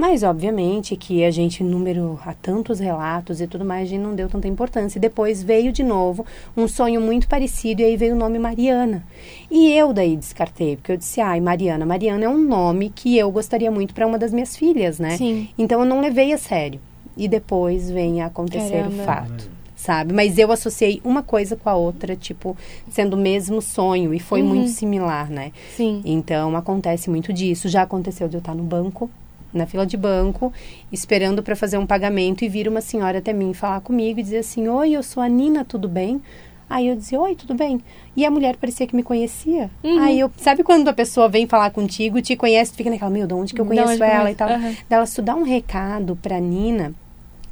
Mas, 0.00 0.22
obviamente, 0.22 0.96
que 0.96 1.22
a 1.24 1.30
gente, 1.30 1.62
número 1.62 2.18
a 2.24 2.32
tantos 2.32 2.80
relatos 2.80 3.38
e 3.38 3.46
tudo 3.46 3.66
mais, 3.66 3.82
a 3.82 3.90
gente 3.90 4.00
não 4.00 4.14
deu 4.14 4.30
tanta 4.30 4.48
importância. 4.48 4.98
E 4.98 5.00
depois 5.00 5.42
veio 5.42 5.70
de 5.70 5.82
novo 5.82 6.24
um 6.56 6.66
sonho 6.66 7.02
muito 7.02 7.28
parecido, 7.28 7.82
e 7.82 7.84
aí 7.84 7.98
veio 7.98 8.14
o 8.14 8.18
nome 8.18 8.38
Mariana. 8.38 9.04
E 9.50 9.70
eu 9.70 9.92
daí 9.92 10.16
descartei, 10.16 10.76
porque 10.76 10.92
eu 10.92 10.96
disse, 10.96 11.20
ai, 11.20 11.38
Mariana. 11.38 11.84
Mariana 11.84 12.24
é 12.24 12.28
um 12.30 12.38
nome 12.38 12.88
que 12.88 13.18
eu 13.18 13.30
gostaria 13.30 13.70
muito 13.70 13.92
para 13.92 14.06
uma 14.06 14.16
das 14.16 14.32
minhas 14.32 14.56
filhas, 14.56 14.98
né? 14.98 15.18
Sim. 15.18 15.50
Então 15.58 15.80
eu 15.80 15.84
não 15.84 16.00
levei 16.00 16.32
a 16.32 16.38
sério. 16.38 16.80
E 17.14 17.28
depois 17.28 17.90
vem 17.90 18.22
a 18.22 18.26
acontecer 18.26 18.84
Caramba. 18.84 19.02
o 19.02 19.04
fato 19.04 19.50
sabe? 19.76 20.12
Mas 20.12 20.36
eu 20.36 20.52
associei 20.52 21.00
uma 21.02 21.22
coisa 21.22 21.56
com 21.56 21.68
a 21.68 21.74
outra, 21.74 22.14
tipo, 22.14 22.54
sendo 22.90 23.14
o 23.14 23.18
mesmo 23.18 23.62
sonho, 23.62 24.12
e 24.12 24.18
foi 24.18 24.42
uhum. 24.42 24.48
muito 24.48 24.70
similar, 24.70 25.30
né? 25.30 25.52
Sim. 25.74 26.02
Então, 26.04 26.54
acontece 26.54 27.08
muito 27.08 27.32
disso. 27.32 27.66
Já 27.66 27.82
aconteceu 27.82 28.28
de 28.28 28.36
eu 28.36 28.40
estar 28.40 28.54
no 28.54 28.62
banco, 28.62 29.10
na 29.52 29.66
fila 29.66 29.86
de 29.86 29.96
banco, 29.96 30.52
esperando 30.92 31.42
para 31.42 31.56
fazer 31.56 31.78
um 31.78 31.86
pagamento 31.86 32.44
e 32.44 32.48
vir 32.48 32.68
uma 32.68 32.80
senhora 32.80 33.18
até 33.18 33.32
mim 33.32 33.52
falar 33.52 33.80
comigo 33.80 34.20
e 34.20 34.22
dizer 34.22 34.38
assim: 34.38 34.68
Oi, 34.68 34.92
eu 34.92 35.02
sou 35.02 35.22
a 35.22 35.28
Nina, 35.28 35.64
tudo 35.64 35.88
bem? 35.88 36.20
Aí 36.70 36.86
eu 36.86 36.94
dizia, 36.94 37.20
oi, 37.20 37.34
tudo 37.34 37.52
bem? 37.52 37.82
E 38.16 38.24
a 38.24 38.30
mulher 38.30 38.56
parecia 38.56 38.86
que 38.86 38.94
me 38.94 39.02
conhecia. 39.02 39.68
Uhum. 39.82 39.98
Aí 39.98 40.20
eu, 40.20 40.30
sabe 40.36 40.62
quando 40.62 40.86
a 40.86 40.92
pessoa 40.92 41.28
vem 41.28 41.44
falar 41.44 41.70
contigo, 41.70 42.22
te 42.22 42.36
conhece, 42.36 42.70
tu 42.70 42.76
fica 42.76 42.88
naquela, 42.88 43.10
meu, 43.10 43.26
de 43.26 43.34
onde 43.34 43.52
que 43.52 43.60
eu 43.60 43.66
conheço 43.66 44.04
ela 44.04 44.30
e 44.30 44.36
tal. 44.36 44.48
Uhum. 44.48 44.76
Dela, 44.88 45.04
tu 45.04 45.20
dá 45.20 45.34
um 45.34 45.42
recado 45.42 46.14
pra 46.22 46.38
Nina 46.38 46.94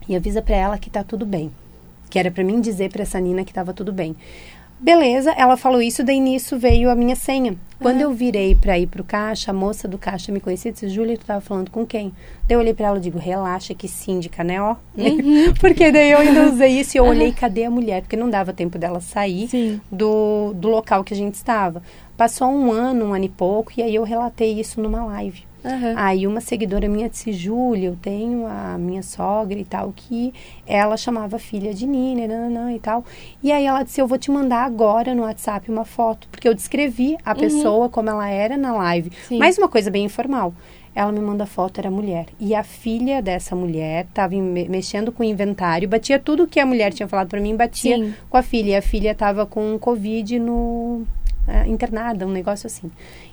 e 0.08 0.14
avisa 0.14 0.40
pra 0.40 0.54
ela 0.54 0.78
que 0.78 0.88
tá 0.88 1.02
tudo 1.02 1.26
bem. 1.26 1.50
Que 2.08 2.16
era 2.16 2.30
para 2.30 2.44
mim 2.44 2.60
dizer 2.60 2.92
para 2.92 3.02
essa 3.02 3.18
Nina 3.18 3.44
que 3.44 3.52
tava 3.52 3.72
tudo 3.72 3.92
bem. 3.92 4.14
Beleza, 4.80 5.32
ela 5.32 5.56
falou 5.56 5.82
isso, 5.82 6.04
daí 6.04 6.20
nisso 6.20 6.56
veio 6.56 6.88
a 6.88 6.94
minha 6.94 7.16
senha. 7.16 7.56
Quando 7.80 7.96
uhum. 7.96 8.02
eu 8.02 8.12
virei 8.12 8.54
para 8.54 8.78
ir 8.78 8.86
pro 8.86 9.04
caixa, 9.04 9.50
a 9.50 9.54
moça 9.54 9.86
do 9.86 9.98
caixa 9.98 10.32
me 10.32 10.40
conhecia 10.40 10.70
e 10.70 10.72
disse, 10.72 10.88
Júlia, 10.88 11.16
tu 11.16 11.24
tava 11.24 11.40
falando 11.40 11.70
com 11.70 11.86
quem? 11.86 12.12
Daí 12.46 12.56
eu 12.56 12.60
olhei 12.60 12.74
para 12.74 12.88
ela 12.88 12.98
e 12.98 13.00
digo, 13.00 13.18
relaxa 13.18 13.74
que 13.74 13.88
síndica, 13.88 14.42
né, 14.44 14.60
ó. 14.60 14.76
Uhum. 14.96 15.54
porque 15.60 15.90
daí 15.90 16.10
eu 16.10 16.18
ainda 16.18 16.46
usei 16.46 16.80
isso 16.80 16.96
e 16.96 16.98
eu 16.98 17.04
uhum. 17.04 17.10
olhei, 17.10 17.32
cadê 17.32 17.64
a 17.64 17.70
mulher? 17.70 18.02
Porque 18.02 18.16
não 18.16 18.30
dava 18.30 18.52
tempo 18.52 18.78
dela 18.78 19.00
sair 19.00 19.80
do, 19.90 20.52
do 20.54 20.68
local 20.68 21.02
que 21.02 21.14
a 21.14 21.16
gente 21.16 21.34
estava. 21.34 21.82
Passou 22.16 22.48
um 22.48 22.70
ano, 22.70 23.06
um 23.06 23.14
ano 23.14 23.24
e 23.24 23.28
pouco, 23.28 23.72
e 23.76 23.82
aí 23.82 23.94
eu 23.94 24.02
relatei 24.02 24.58
isso 24.58 24.80
numa 24.80 25.04
live. 25.04 25.47
Uhum. 25.64 25.94
Aí 25.96 26.26
uma 26.26 26.40
seguidora 26.40 26.88
minha 26.88 27.08
disse, 27.08 27.32
Júlia, 27.32 27.88
eu 27.88 27.96
tenho 27.96 28.46
a 28.46 28.78
minha 28.78 29.02
sogra 29.02 29.58
e 29.58 29.64
tal, 29.64 29.92
que 29.94 30.32
ela 30.66 30.96
chamava 30.96 31.38
filha 31.38 31.74
de 31.74 31.86
Nina, 31.86 32.26
nananã, 32.26 32.72
e 32.72 32.78
tal. 32.78 33.04
E 33.42 33.50
aí 33.50 33.66
ela 33.66 33.82
disse, 33.82 34.00
eu 34.00 34.06
vou 34.06 34.18
te 34.18 34.30
mandar 34.30 34.64
agora 34.64 35.14
no 35.14 35.22
WhatsApp 35.22 35.70
uma 35.70 35.84
foto, 35.84 36.28
porque 36.30 36.48
eu 36.48 36.54
descrevi 36.54 37.16
a 37.24 37.32
uhum. 37.32 37.38
pessoa 37.38 37.88
como 37.88 38.08
ela 38.08 38.28
era 38.28 38.56
na 38.56 38.72
live. 38.72 39.10
Sim. 39.26 39.38
Mas 39.38 39.58
uma 39.58 39.68
coisa 39.68 39.90
bem 39.90 40.04
informal. 40.04 40.52
Ela 40.94 41.12
me 41.12 41.20
manda 41.20 41.46
foto, 41.46 41.78
era 41.78 41.90
mulher. 41.90 42.26
E 42.40 42.56
a 42.56 42.64
filha 42.64 43.22
dessa 43.22 43.54
mulher 43.54 44.04
estava 44.06 44.34
me 44.34 44.68
mexendo 44.68 45.12
com 45.12 45.22
o 45.22 45.26
inventário, 45.26 45.88
batia 45.88 46.18
tudo 46.18 46.46
que 46.46 46.58
a 46.58 46.66
mulher 46.66 46.92
tinha 46.92 47.06
falado 47.06 47.28
para 47.28 47.40
mim, 47.40 47.54
batia 47.54 47.96
Sim. 47.96 48.14
com 48.28 48.36
a 48.36 48.42
filha. 48.42 48.70
E 48.70 48.76
a 48.76 48.82
filha 48.82 49.12
estava 49.12 49.46
com 49.46 49.78
Covid 49.78 50.40
no, 50.40 51.06
é, 51.48 51.66
internada, 51.66 52.26
um 52.26 52.30
negócio 52.30 52.66
assim. 52.66 52.90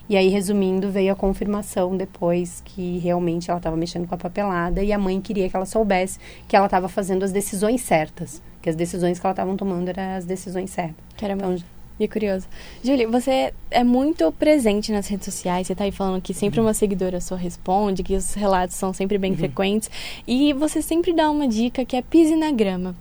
E 0.08 0.16
aí, 0.16 0.28
resumindo, 0.28 0.90
veio 0.90 1.12
a 1.12 1.16
confirmação 1.16 1.96
depois 1.96 2.62
que 2.64 2.98
realmente 2.98 3.50
ela 3.50 3.58
estava 3.58 3.76
mexendo 3.76 4.08
com 4.08 4.14
a 4.14 4.18
papelada 4.18 4.82
e 4.82 4.92
a 4.92 4.98
mãe 4.98 5.20
queria 5.20 5.48
que 5.48 5.54
ela 5.54 5.66
soubesse 5.66 6.18
que 6.48 6.56
ela 6.56 6.66
estava 6.66 6.88
fazendo 6.88 7.24
as 7.24 7.32
decisões 7.32 7.82
certas. 7.82 8.42
Que 8.62 8.70
as 8.70 8.74
decisões 8.74 9.18
que 9.20 9.26
ela 9.26 9.32
estava 9.32 9.54
tomando 9.54 9.88
eram 9.88 10.16
as 10.16 10.24
decisões 10.24 10.70
certas. 10.70 10.96
Caramba. 11.16 11.44
Então, 11.46 11.66
e 11.98 12.06
curioso. 12.06 12.46
Julie, 12.84 13.06
você 13.06 13.54
é 13.70 13.82
muito 13.82 14.30
presente 14.32 14.92
nas 14.92 15.06
redes 15.06 15.24
sociais. 15.24 15.66
Você 15.66 15.72
está 15.72 15.84
aí 15.84 15.92
falando 15.92 16.20
que 16.20 16.34
sempre 16.34 16.60
uma 16.60 16.74
seguidora 16.74 17.20
sua 17.20 17.38
responde, 17.38 18.02
que 18.02 18.14
os 18.14 18.34
relatos 18.34 18.76
são 18.76 18.92
sempre 18.92 19.16
bem 19.16 19.32
uhum. 19.32 19.38
frequentes. 19.38 19.90
E 20.26 20.52
você 20.52 20.82
sempre 20.82 21.14
dá 21.14 21.30
uma 21.30 21.48
dica 21.48 21.84
que 21.84 21.96
é 21.96 22.02
pise 22.02 22.36
na 22.36 22.50
grama. 22.50 22.94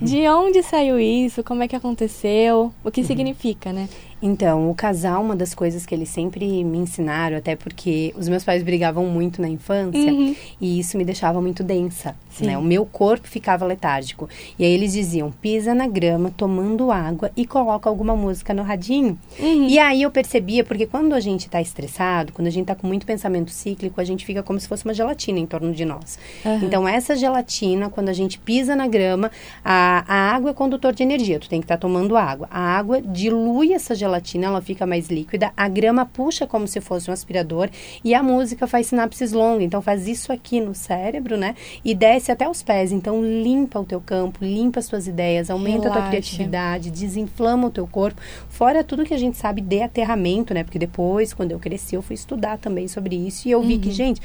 De 0.00 0.28
onde 0.28 0.62
saiu 0.62 0.98
isso? 0.98 1.44
Como 1.44 1.62
é 1.62 1.68
que 1.68 1.76
aconteceu? 1.76 2.72
O 2.82 2.90
que 2.90 3.02
uhum. 3.02 3.06
significa, 3.06 3.72
né? 3.72 3.88
Então, 4.22 4.70
o 4.70 4.74
casal, 4.74 5.22
uma 5.22 5.34
das 5.34 5.54
coisas 5.54 5.86
que 5.86 5.94
eles 5.94 6.08
sempre 6.10 6.62
me 6.62 6.78
ensinaram, 6.78 7.38
até 7.38 7.56
porque 7.56 8.14
os 8.16 8.28
meus 8.28 8.44
pais 8.44 8.62
brigavam 8.62 9.06
muito 9.06 9.40
na 9.40 9.48
infância, 9.48 10.12
uhum. 10.12 10.34
e 10.60 10.78
isso 10.78 10.98
me 10.98 11.04
deixava 11.04 11.40
muito 11.40 11.62
densa, 11.64 12.14
né? 12.40 12.58
O 12.58 12.62
meu 12.62 12.84
corpo 12.84 13.26
ficava 13.26 13.64
letárgico. 13.64 14.28
E 14.58 14.64
aí 14.64 14.72
eles 14.72 14.92
diziam, 14.92 15.30
pisa 15.30 15.74
na 15.74 15.86
grama, 15.86 16.32
tomando 16.36 16.90
água 16.90 17.30
e 17.34 17.46
coloca 17.46 17.88
alguma 17.88 18.14
música 18.14 18.52
no 18.52 18.62
radinho. 18.62 19.18
Uhum. 19.38 19.68
E 19.68 19.78
aí 19.78 20.02
eu 20.02 20.10
percebia, 20.10 20.64
porque 20.64 20.86
quando 20.86 21.14
a 21.14 21.20
gente 21.20 21.46
está 21.46 21.60
estressado, 21.60 22.32
quando 22.32 22.48
a 22.48 22.50
gente 22.50 22.64
está 22.64 22.74
com 22.74 22.86
muito 22.86 23.06
pensamento 23.06 23.50
cíclico, 23.50 24.00
a 24.00 24.04
gente 24.04 24.26
fica 24.26 24.42
como 24.42 24.60
se 24.60 24.68
fosse 24.68 24.84
uma 24.84 24.92
gelatina 24.92 25.38
em 25.38 25.46
torno 25.46 25.72
de 25.72 25.84
nós. 25.84 26.18
Uhum. 26.44 26.60
Então, 26.62 26.86
essa 26.86 27.16
gelatina, 27.16 27.88
quando 27.88 28.10
a 28.10 28.14
gente 28.14 28.38
pisa 28.38 28.76
na 28.76 28.86
grama, 28.86 29.30
a, 29.64 30.04
a 30.06 30.34
água 30.34 30.50
é 30.50 30.54
condutor 30.54 30.92
de 30.92 31.02
energia, 31.02 31.38
tu 31.38 31.48
tem 31.48 31.60
que 31.60 31.64
estar 31.64 31.76
tá 31.76 31.80
tomando 31.80 32.16
água. 32.16 32.46
A 32.50 32.60
água 32.60 33.00
dilui 33.00 33.72
essa 33.72 33.94
gelatina 33.94 34.09
gelatina 34.10 34.46
ela 34.46 34.60
fica 34.60 34.84
mais 34.84 35.08
líquida, 35.08 35.52
a 35.56 35.68
grama 35.68 36.04
puxa 36.04 36.46
como 36.46 36.66
se 36.66 36.80
fosse 36.80 37.08
um 37.10 37.12
aspirador 37.12 37.70
e 38.04 38.14
a 38.14 38.22
música 38.22 38.66
faz 38.66 38.88
sinapses 38.88 39.32
longas. 39.32 39.62
Então 39.62 39.80
faz 39.80 40.08
isso 40.08 40.32
aqui 40.32 40.60
no 40.60 40.74
cérebro, 40.74 41.36
né? 41.36 41.54
E 41.84 41.94
desce 41.94 42.32
até 42.32 42.48
os 42.48 42.62
pés. 42.62 42.92
Então 42.92 43.22
limpa 43.22 43.78
o 43.78 43.84
teu 43.84 44.00
campo, 44.00 44.44
limpa 44.44 44.80
as 44.80 44.88
tuas 44.88 45.06
ideias, 45.06 45.50
aumenta 45.50 45.82
Relaxa. 45.82 45.98
a 45.98 46.02
tua 46.02 46.10
criatividade, 46.10 46.90
desinflama 46.90 47.68
o 47.68 47.70
teu 47.70 47.86
corpo. 47.86 48.20
Fora 48.48 48.82
tudo 48.82 49.04
que 49.04 49.14
a 49.14 49.18
gente 49.18 49.36
sabe 49.36 49.60
de 49.60 49.82
aterramento, 49.82 50.52
né? 50.52 50.64
Porque 50.64 50.78
depois, 50.78 51.32
quando 51.32 51.52
eu 51.52 51.58
cresci, 51.58 51.94
eu 51.94 52.02
fui 52.02 52.14
estudar 52.14 52.58
também 52.58 52.88
sobre 52.88 53.14
isso 53.14 53.46
e 53.46 53.50
eu 53.50 53.62
vi 53.62 53.78
que, 53.78 53.88
uhum. 53.88 53.94
gente, 53.94 54.20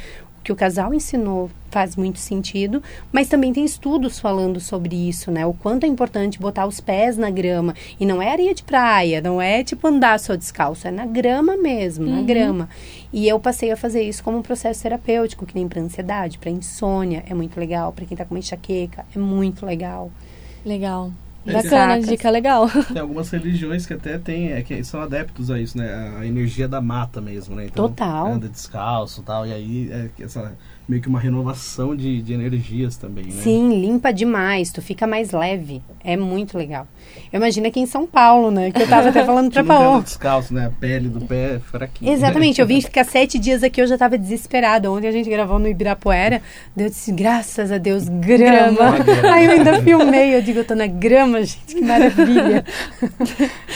que 0.45 0.51
o 0.51 0.55
casal 0.55 0.93
ensinou 0.93 1.49
faz 1.71 1.95
muito 1.95 2.19
sentido, 2.19 2.81
mas 3.11 3.27
também 3.27 3.51
tem 3.51 3.65
estudos 3.65 4.19
falando 4.19 4.59
sobre 4.59 4.95
isso, 4.95 5.31
né? 5.31 5.43
O 5.43 5.55
quanto 5.55 5.85
é 5.85 5.87
importante 5.87 6.39
botar 6.39 6.67
os 6.67 6.79
pés 6.79 7.17
na 7.17 7.31
grama. 7.31 7.73
E 7.99 8.05
não 8.05 8.21
é 8.21 8.31
areia 8.31 8.53
de 8.53 8.63
praia, 8.63 9.19
não 9.19 9.41
é 9.41 9.63
tipo 9.63 9.87
andar 9.87 10.19
só 10.19 10.35
descalço, 10.35 10.87
é 10.87 10.91
na 10.91 11.07
grama 11.07 11.57
mesmo, 11.57 12.05
uhum. 12.05 12.17
na 12.17 12.21
grama. 12.21 12.69
E 13.11 13.27
eu 13.27 13.39
passei 13.39 13.71
a 13.71 13.75
fazer 13.75 14.03
isso 14.03 14.23
como 14.23 14.37
um 14.37 14.43
processo 14.43 14.83
terapêutico, 14.83 15.47
que 15.47 15.55
nem 15.55 15.67
para 15.67 15.81
ansiedade, 15.81 16.37
para 16.37 16.51
insônia, 16.51 17.23
é 17.27 17.33
muito 17.33 17.59
legal. 17.59 17.91
Para 17.91 18.05
quem 18.05 18.15
tá 18.15 18.23
com 18.23 18.35
uma 18.35 18.39
enxaqueca, 18.39 19.03
é 19.15 19.17
muito 19.17 19.65
legal. 19.65 20.11
Legal. 20.63 21.11
Bacana, 21.45 21.99
dica 22.01 22.29
legal. 22.29 22.67
Tem 22.91 23.01
algumas 23.01 23.29
religiões 23.29 23.85
que 23.85 23.93
até 23.93 24.17
tem, 24.17 24.51
é, 24.51 24.61
que 24.61 24.83
são 24.83 25.01
adeptos 25.01 25.51
a 25.51 25.59
isso, 25.59 25.77
né? 25.77 26.15
A 26.17 26.25
energia 26.25 26.67
da 26.67 26.81
mata 26.81 27.21
mesmo, 27.21 27.55
né? 27.55 27.65
Então, 27.65 27.87
Total. 27.87 28.33
Anda 28.33 28.49
descalço 28.49 29.21
e 29.21 29.23
tal, 29.23 29.45
e 29.45 29.53
aí 29.53 29.91
é 29.91 30.09
essa 30.23 30.53
meio 30.87 31.01
que 31.01 31.07
uma 31.07 31.19
renovação 31.19 31.95
de, 31.95 32.21
de 32.21 32.33
energias 32.33 32.95
também, 32.95 33.25
né? 33.25 33.41
Sim, 33.41 33.79
limpa 33.81 34.13
demais, 34.13 34.71
tu 34.71 34.81
fica 34.81 35.07
mais 35.07 35.31
leve. 35.31 35.81
É 36.03 36.15
muito 36.15 36.57
legal. 36.57 36.87
Imagina 37.33 37.69
aqui 37.69 37.79
em 37.79 37.85
São 37.85 38.05
Paulo, 38.05 38.51
né? 38.51 38.71
Que 38.71 38.83
eu 38.83 38.87
tava 38.87 39.09
até 39.09 39.23
falando 39.25 39.51
pra 39.51 39.63
Paola. 39.63 40.03
descalço, 40.03 40.53
né? 40.53 40.67
A 40.67 40.69
pele 40.69 41.09
do 41.09 41.21
pé 41.21 41.55
é 41.55 41.59
fraquinha. 41.59 42.13
Exatamente, 42.13 42.61
eu 42.61 42.67
vim 42.67 42.79
ficar 42.81 43.03
sete 43.03 43.39
dias 43.39 43.63
aqui, 43.63 43.81
eu 43.81 43.87
já 43.87 43.97
tava 43.97 44.17
desesperada. 44.17 44.91
Ontem 44.91 45.07
a 45.07 45.11
gente 45.11 45.29
gravou 45.29 45.57
no 45.57 45.67
Ibirapuera, 45.67 46.41
Deus 46.75 46.91
disse, 46.91 47.11
graças 47.11 47.71
a 47.71 47.77
Deus, 47.77 48.07
grama. 48.07 48.91
grama. 48.99 49.33
Aí 49.33 49.45
eu 49.45 49.51
ainda 49.51 49.81
filmei, 49.81 50.35
eu 50.35 50.41
digo, 50.41 50.59
eu 50.59 50.65
tô 50.65 50.75
na 50.75 50.87
grama, 50.87 51.43
gente, 51.43 51.75
que 51.75 51.81
maravilha. 51.81 52.63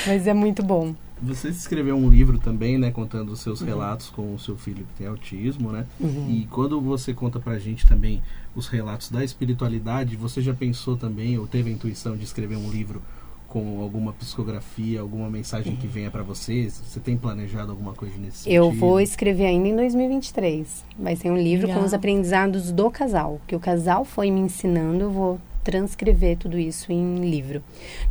Mas 0.06 0.28
é 0.28 0.34
muito 0.34 0.62
bom. 0.64 0.94
Você 1.22 1.50
escreveu 1.50 1.96
um 1.96 2.10
livro 2.10 2.40
também, 2.40 2.78
né, 2.78 2.92
contando 2.92 3.32
os 3.32 3.42
seus 3.42 3.62
uhum. 3.62 3.68
relatos 3.68 4.10
com 4.10 4.34
o 4.34 4.40
seu 4.40 4.58
filho 4.58 4.86
que 4.86 4.94
tem 5.00 5.08
autismo, 5.08 5.72
né? 5.72 5.86
Uhum. 6.00 6.28
E 6.30 6.48
quando 6.50 6.80
você 6.80 7.14
conta 7.14 7.40
pra 7.40 7.60
gente 7.60 7.86
também 7.86 8.22
os 8.56 8.68
relatos 8.68 9.12
da 9.12 9.24
espiritualidade, 9.24 10.16
você 10.16 10.42
já 10.42 10.54
pensou 10.54 10.96
também 10.96 11.38
ou 11.38 11.46
teve 11.46 11.70
a 11.70 11.74
intuição 11.74 12.16
de 12.16 12.24
escrever 12.24 12.58
um 12.58 12.70
livro 12.70 13.02
com 13.50 13.82
alguma 13.82 14.14
psicografia, 14.14 15.02
alguma 15.02 15.30
mensagem 15.30 15.76
que 15.76 15.88
venha 15.88 16.12
para 16.12 16.24
você? 16.24 16.70
Você 16.70 17.00
tem 17.00 17.18
planejado 17.18 17.72
alguma 17.72 17.94
coisa 17.94 18.16
nesse 18.18 18.38
sentido? 18.38 18.54
Eu 18.54 18.72
vou 18.72 19.02
escrever 19.02 19.48
ainda 19.48 19.68
em 19.68 19.76
2023. 19.76 20.86
Vai 20.98 21.16
ser 21.16 21.32
um 21.32 21.38
livro 21.38 21.68
Legal. 21.68 21.82
com 21.82 21.88
os 21.88 21.94
aprendizados 21.94 22.72
do 22.72 22.90
casal, 22.92 23.42
que 23.48 23.56
o 23.56 23.60
casal 23.60 24.06
foi 24.06 24.30
me 24.30 24.40
ensinando, 24.40 25.06
eu 25.06 25.12
vou 25.12 25.42
transcrever 25.64 26.38
tudo 26.38 26.58
isso 26.58 26.92
em 26.92 27.16
livro. 27.16 27.64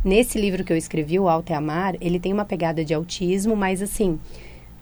Nesse 0.03 0.39
livro 0.39 0.63
que 0.63 0.71
eu 0.71 0.77
escrevi, 0.77 1.19
O 1.19 1.27
Alto 1.27 1.51
é 1.51 1.55
Amar, 1.55 1.95
ele 1.99 2.19
tem 2.19 2.33
uma 2.33 2.45
pegada 2.45 2.83
de 2.83 2.93
autismo, 2.93 3.55
mas 3.55 3.81
assim, 3.81 4.19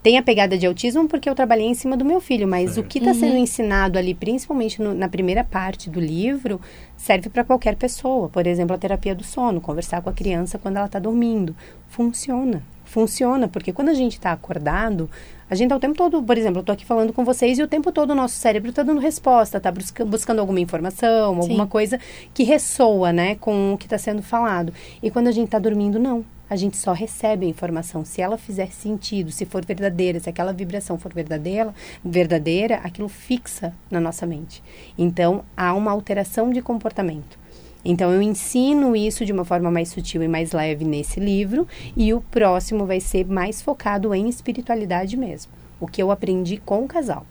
tem 0.02 0.16
a 0.16 0.22
pegada 0.22 0.56
de 0.56 0.66
autismo 0.66 1.08
porque 1.08 1.28
eu 1.28 1.34
trabalhei 1.34 1.66
em 1.66 1.74
cima 1.74 1.96
do 1.96 2.04
meu 2.04 2.20
filho, 2.20 2.46
mas 2.46 2.72
certo. 2.72 2.86
o 2.86 2.88
que 2.88 2.98
está 2.98 3.10
uhum. 3.10 3.18
sendo 3.18 3.36
ensinado 3.36 3.98
ali, 3.98 4.14
principalmente 4.14 4.80
no, 4.80 4.94
na 4.94 5.08
primeira 5.08 5.42
parte 5.42 5.90
do 5.90 6.00
livro, 6.00 6.60
serve 6.96 7.28
para 7.28 7.44
qualquer 7.44 7.76
pessoa. 7.76 8.28
Por 8.28 8.46
exemplo, 8.46 8.74
a 8.74 8.78
terapia 8.78 9.14
do 9.14 9.24
sono, 9.24 9.60
conversar 9.60 10.00
com 10.00 10.10
a 10.10 10.12
criança 10.12 10.58
quando 10.58 10.76
ela 10.76 10.86
está 10.86 10.98
dormindo. 10.98 11.54
Funciona. 11.88 12.62
Funciona, 12.84 13.48
porque 13.48 13.70
quando 13.70 13.90
a 13.90 13.94
gente 13.94 14.14
está 14.14 14.32
acordado, 14.32 15.10
a 15.50 15.54
gente 15.54 15.66
está 15.66 15.76
o 15.76 15.80
tempo 15.80 15.94
todo, 15.94 16.22
por 16.22 16.38
exemplo, 16.38 16.58
eu 16.58 16.60
estou 16.60 16.72
aqui 16.72 16.86
falando 16.86 17.12
com 17.12 17.22
vocês 17.22 17.58
e 17.58 17.62
o 17.62 17.68
tempo 17.68 17.92
todo 17.92 18.10
o 18.10 18.14
nosso 18.14 18.36
cérebro 18.36 18.70
está 18.70 18.82
dando 18.82 18.98
resposta, 18.98 19.58
está 19.58 19.70
busca, 19.70 20.04
buscando 20.06 20.38
alguma 20.38 20.60
informação, 20.60 21.36
alguma 21.36 21.64
Sim. 21.64 21.70
coisa 21.70 22.00
que 22.32 22.44
ressoa, 22.44 23.12
né, 23.12 23.34
com 23.34 23.74
o 23.74 23.78
que 23.78 23.84
está 23.84 23.98
sendo 23.98 24.22
falado. 24.22 24.72
E 25.02 25.10
quando 25.10 25.28
a 25.28 25.32
gente 25.32 25.46
está 25.46 25.58
dormindo, 25.58 25.98
não. 25.98 26.24
A 26.48 26.56
gente 26.56 26.76
só 26.76 26.92
recebe 26.92 27.46
a 27.46 27.48
informação. 27.48 28.04
Se 28.04 28.20
ela 28.20 28.38
fizer 28.38 28.70
sentido, 28.72 29.30
se 29.30 29.44
for 29.44 29.64
verdadeira, 29.64 30.18
se 30.18 30.28
aquela 30.28 30.52
vibração 30.52 30.98
for 30.98 31.12
verdadeira, 31.12 31.74
verdadeira, 32.04 32.76
aquilo 32.76 33.08
fixa 33.08 33.74
na 33.90 34.00
nossa 34.00 34.26
mente. 34.26 34.62
Então, 34.96 35.44
há 35.56 35.74
uma 35.74 35.90
alteração 35.90 36.50
de 36.50 36.62
comportamento. 36.62 37.38
Então 37.84 38.12
eu 38.12 38.20
ensino 38.20 38.96
isso 38.96 39.24
de 39.24 39.32
uma 39.32 39.44
forma 39.44 39.70
mais 39.70 39.88
sutil 39.88 40.22
e 40.22 40.28
mais 40.28 40.52
leve 40.52 40.84
nesse 40.84 41.20
livro 41.20 41.66
e 41.96 42.12
o 42.12 42.20
próximo 42.20 42.84
vai 42.84 43.00
ser 43.00 43.26
mais 43.26 43.62
focado 43.62 44.12
em 44.14 44.28
espiritualidade 44.28 45.16
mesmo, 45.16 45.52
o 45.80 45.86
que 45.86 46.02
eu 46.02 46.10
aprendi 46.10 46.58
com 46.58 46.84
o 46.84 46.88
casal. 46.88 47.24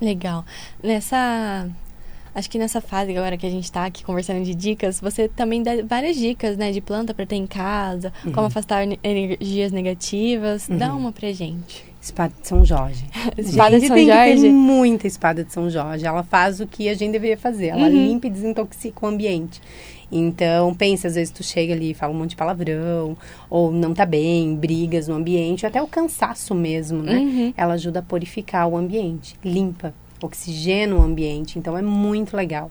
Legal. 0.00 0.44
Nessa 0.82 1.68
acho 2.38 2.48
que 2.48 2.58
nessa 2.58 2.80
fase 2.80 3.16
agora 3.16 3.36
que 3.36 3.46
a 3.46 3.50
gente 3.50 3.64
está 3.64 3.84
aqui 3.84 4.04
conversando 4.04 4.44
de 4.44 4.54
dicas, 4.54 5.00
você 5.00 5.28
também 5.28 5.62
dá 5.62 5.72
várias 5.84 6.16
dicas, 6.16 6.56
né, 6.56 6.70
de 6.70 6.80
planta 6.80 7.12
para 7.12 7.26
ter 7.26 7.36
em 7.36 7.46
casa, 7.46 8.12
uhum. 8.24 8.32
como 8.32 8.46
afastar 8.46 8.86
energias 9.02 9.72
negativas. 9.72 10.68
Uhum. 10.68 10.78
Dá 10.78 10.94
uma 10.94 11.12
pra 11.12 11.32
gente. 11.32 11.84
Espada 12.00 12.32
de 12.40 12.46
São 12.46 12.64
Jorge. 12.64 13.04
espada 13.36 13.80
de 13.80 13.86
São 13.88 13.96
tem 13.96 14.06
Jorge? 14.06 14.34
Que 14.34 14.40
ter 14.42 14.52
muita 14.52 15.06
espada 15.06 15.44
de 15.44 15.52
São 15.52 15.68
Jorge. 15.68 16.06
Ela 16.06 16.22
faz 16.22 16.60
o 16.60 16.66
que 16.66 16.88
a 16.88 16.94
gente 16.94 17.12
deveria 17.12 17.36
fazer. 17.36 17.66
Ela 17.68 17.82
uhum. 17.82 18.06
limpa 18.06 18.28
e 18.28 18.30
desintoxica 18.30 19.04
o 19.04 19.08
ambiente. 19.08 19.60
Então, 20.10 20.74
pensa, 20.74 21.08
às 21.08 21.16
vezes 21.16 21.30
tu 21.30 21.42
chega 21.42 21.74
ali 21.74 21.90
e 21.90 21.94
fala 21.94 22.14
um 22.14 22.16
monte 22.16 22.30
de 22.30 22.36
palavrão, 22.36 23.16
ou 23.50 23.70
não 23.70 23.92
tá 23.92 24.06
bem, 24.06 24.54
brigas 24.56 25.06
no 25.06 25.14
ambiente, 25.14 25.66
até 25.66 25.82
o 25.82 25.86
cansaço 25.86 26.54
mesmo, 26.54 27.02
né? 27.02 27.18
Uhum. 27.18 27.54
Ela 27.54 27.74
ajuda 27.74 27.98
a 27.98 28.02
purificar 28.02 28.66
o 28.66 28.76
ambiente, 28.76 29.36
limpa, 29.44 29.92
oxigena 30.20 30.94
o 30.94 31.02
ambiente. 31.02 31.58
Então, 31.58 31.76
é 31.76 31.82
muito 31.82 32.36
legal. 32.36 32.70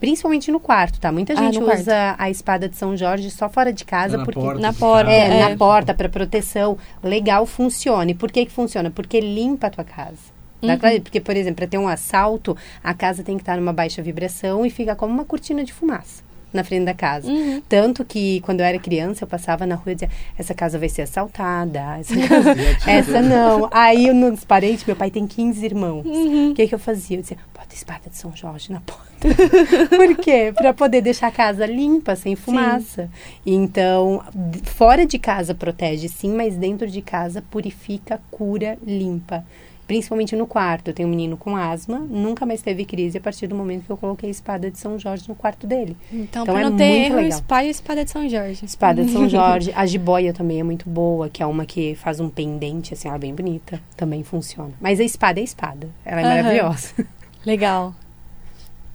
Principalmente 0.00 0.50
no 0.50 0.60
quarto, 0.60 1.00
tá? 1.00 1.10
Muita 1.10 1.32
ah, 1.32 1.36
gente 1.36 1.58
ah, 1.58 1.62
usa 1.62 1.84
quarto. 1.84 2.20
a 2.20 2.30
espada 2.30 2.68
de 2.68 2.76
São 2.76 2.96
Jorge 2.96 3.30
só 3.30 3.48
fora 3.48 3.72
de 3.72 3.84
casa. 3.84 4.18
Na 4.18 4.24
porque 4.24 4.40
porta 4.40 4.60
na 4.60 4.72
porta. 4.72 5.10
É, 5.10 5.40
é, 5.40 5.48
na 5.48 5.56
porta, 5.56 5.94
para 5.94 6.08
proteção. 6.08 6.76
Legal, 7.02 7.46
funciona. 7.46 8.10
E 8.10 8.14
por 8.14 8.30
que 8.30 8.44
que 8.44 8.52
funciona? 8.52 8.90
Porque 8.90 9.20
limpa 9.20 9.68
a 9.68 9.70
tua 9.70 9.84
casa. 9.84 10.34
Uhum. 10.62 11.00
Porque, 11.02 11.20
por 11.20 11.36
exemplo, 11.36 11.56
para 11.56 11.66
ter 11.66 11.78
um 11.78 11.86
assalto, 11.86 12.56
a 12.82 12.94
casa 12.94 13.22
tem 13.22 13.36
que 13.36 13.42
estar 13.42 13.56
numa 13.56 13.72
baixa 13.72 14.02
vibração 14.02 14.64
e 14.64 14.70
fica 14.70 14.96
como 14.96 15.12
uma 15.12 15.24
cortina 15.24 15.62
de 15.62 15.72
fumaça 15.72 16.23
na 16.54 16.64
frente 16.64 16.84
da 16.84 16.94
casa. 16.94 17.30
Uhum. 17.30 17.60
Tanto 17.68 18.04
que 18.04 18.40
quando 18.40 18.60
eu 18.60 18.66
era 18.66 18.78
criança, 18.78 19.24
eu 19.24 19.28
passava 19.28 19.66
na 19.66 19.74
rua 19.74 19.92
e 19.92 19.94
dizia, 19.94 20.10
essa 20.38 20.54
casa 20.54 20.78
vai 20.78 20.88
ser 20.88 21.02
assaltada, 21.02 21.98
essa, 21.98 22.16
casa, 22.26 22.54
essa 22.86 23.20
não. 23.20 23.68
Aí 23.72 24.12
nos 24.12 24.44
parentes, 24.44 24.84
meu 24.84 24.96
pai 24.96 25.10
tem 25.10 25.26
15 25.26 25.64
irmãos. 25.64 26.06
Uhum. 26.06 26.50
O 26.50 26.54
que, 26.54 26.66
que 26.66 26.74
eu 26.74 26.78
fazia? 26.78 27.18
Eu 27.18 27.22
dizia, 27.22 27.36
bota 27.52 27.68
a 27.70 27.74
espada 27.74 28.08
de 28.08 28.16
São 28.16 28.34
Jorge 28.34 28.72
na 28.72 28.80
porta. 28.80 29.04
Por 29.88 30.16
quê? 30.16 30.52
Para 30.54 30.72
poder 30.72 31.00
deixar 31.00 31.28
a 31.28 31.32
casa 31.32 31.66
limpa, 31.66 32.14
sem 32.14 32.36
fumaça. 32.36 33.10
Sim. 33.44 33.54
Então, 33.54 34.22
fora 34.64 35.06
de 35.06 35.18
casa 35.18 35.54
protege 35.54 36.08
sim, 36.08 36.34
mas 36.34 36.56
dentro 36.56 36.86
de 36.86 37.02
casa 37.02 37.42
purifica, 37.50 38.20
cura, 38.30 38.78
limpa 38.86 39.44
principalmente 39.86 40.34
no 40.36 40.46
quarto. 40.46 40.88
Eu 40.88 40.94
tenho 40.94 41.08
um 41.08 41.10
menino 41.10 41.36
com 41.36 41.56
asma, 41.56 41.98
nunca 41.98 42.44
mais 42.46 42.62
teve 42.62 42.84
crise 42.84 43.18
a 43.18 43.20
partir 43.20 43.46
do 43.46 43.54
momento 43.54 43.84
que 43.84 43.90
eu 43.90 43.96
coloquei 43.96 44.28
a 44.28 44.30
espada 44.30 44.70
de 44.70 44.78
São 44.78 44.98
Jorge 44.98 45.28
no 45.28 45.34
quarto 45.34 45.66
dele. 45.66 45.96
Então, 46.12 46.42
então 46.42 46.58
é 46.58 46.62
não 46.62 46.76
ter 46.76 46.84
muito 46.84 47.06
erro, 47.06 47.16
legal. 47.16 47.30
espalhe 47.30 47.68
a 47.68 47.70
espada 47.70 48.04
de 48.04 48.10
São 48.10 48.28
Jorge. 48.28 48.64
Espada 48.64 49.04
de 49.04 49.12
São 49.12 49.28
Jorge. 49.30 49.72
A 49.74 49.86
jiboia 49.86 50.32
também 50.32 50.60
é 50.60 50.62
muito 50.62 50.88
boa, 50.88 51.28
que 51.28 51.42
é 51.42 51.46
uma 51.46 51.64
que 51.66 51.94
faz 51.94 52.20
um 52.20 52.28
pendente, 52.28 52.94
assim, 52.94 53.08
ela 53.08 53.16
é 53.16 53.20
bem 53.20 53.34
bonita. 53.34 53.80
Também 53.96 54.22
funciona. 54.22 54.72
Mas 54.80 55.00
a 55.00 55.04
espada 55.04 55.40
é 55.40 55.42
espada. 55.42 55.88
Ela 56.04 56.20
é 56.20 56.24
uhum. 56.24 56.30
maravilhosa. 56.30 57.06
Legal. 57.44 57.94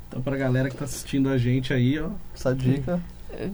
Então, 0.07 0.21
pra 0.21 0.35
galera 0.35 0.69
que 0.69 0.77
tá 0.77 0.85
assistindo 0.85 1.29
a 1.29 1.37
gente 1.37 1.73
aí, 1.73 1.99
ó, 1.99 2.09
essa 2.33 2.53
dica... 2.53 2.99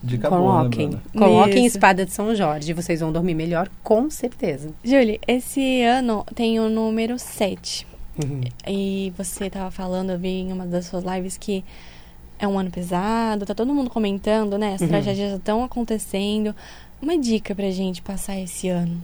Dica 0.04 0.30
coloquem. 0.30 0.90
Boa, 0.90 1.02
né, 1.02 1.02
coloquem 1.14 1.66
espada 1.66 2.06
de 2.06 2.12
São 2.12 2.34
Jorge. 2.36 2.74
Vocês 2.74 3.00
vão 3.00 3.12
dormir 3.12 3.36
melhor, 3.36 3.70
com 3.84 4.10
certeza. 4.10 4.70
Julie, 4.84 5.20
esse 5.28 5.82
ano 5.84 6.26
tem 6.34 6.60
o 6.60 6.70
número 6.70 7.20
7. 7.20 7.86
Uhum. 8.24 8.42
E 8.68 9.14
você 9.18 9.46
estava 9.46 9.70
falando, 9.70 10.12
eu 10.12 10.20
vi 10.20 10.30
em 10.30 10.52
uma 10.52 10.66
das 10.66 10.86
suas 10.86 11.04
lives 11.04 11.38
que 11.38 11.64
é 12.40 12.48
um 12.48 12.58
ano 12.58 12.72
pesado, 12.72 13.46
tá 13.46 13.54
todo 13.54 13.74
mundo 13.74 13.90
comentando, 13.90 14.58
né? 14.58 14.74
As 14.76 14.82
uhum. 14.82 14.88
tragédias 14.88 15.34
estão 15.34 15.64
acontecendo. 15.64 16.56
Uma 17.02 17.18
dica 17.18 17.54
pra 17.54 17.70
gente 17.72 18.02
passar 18.02 18.40
esse 18.40 18.70
ano. 18.70 19.02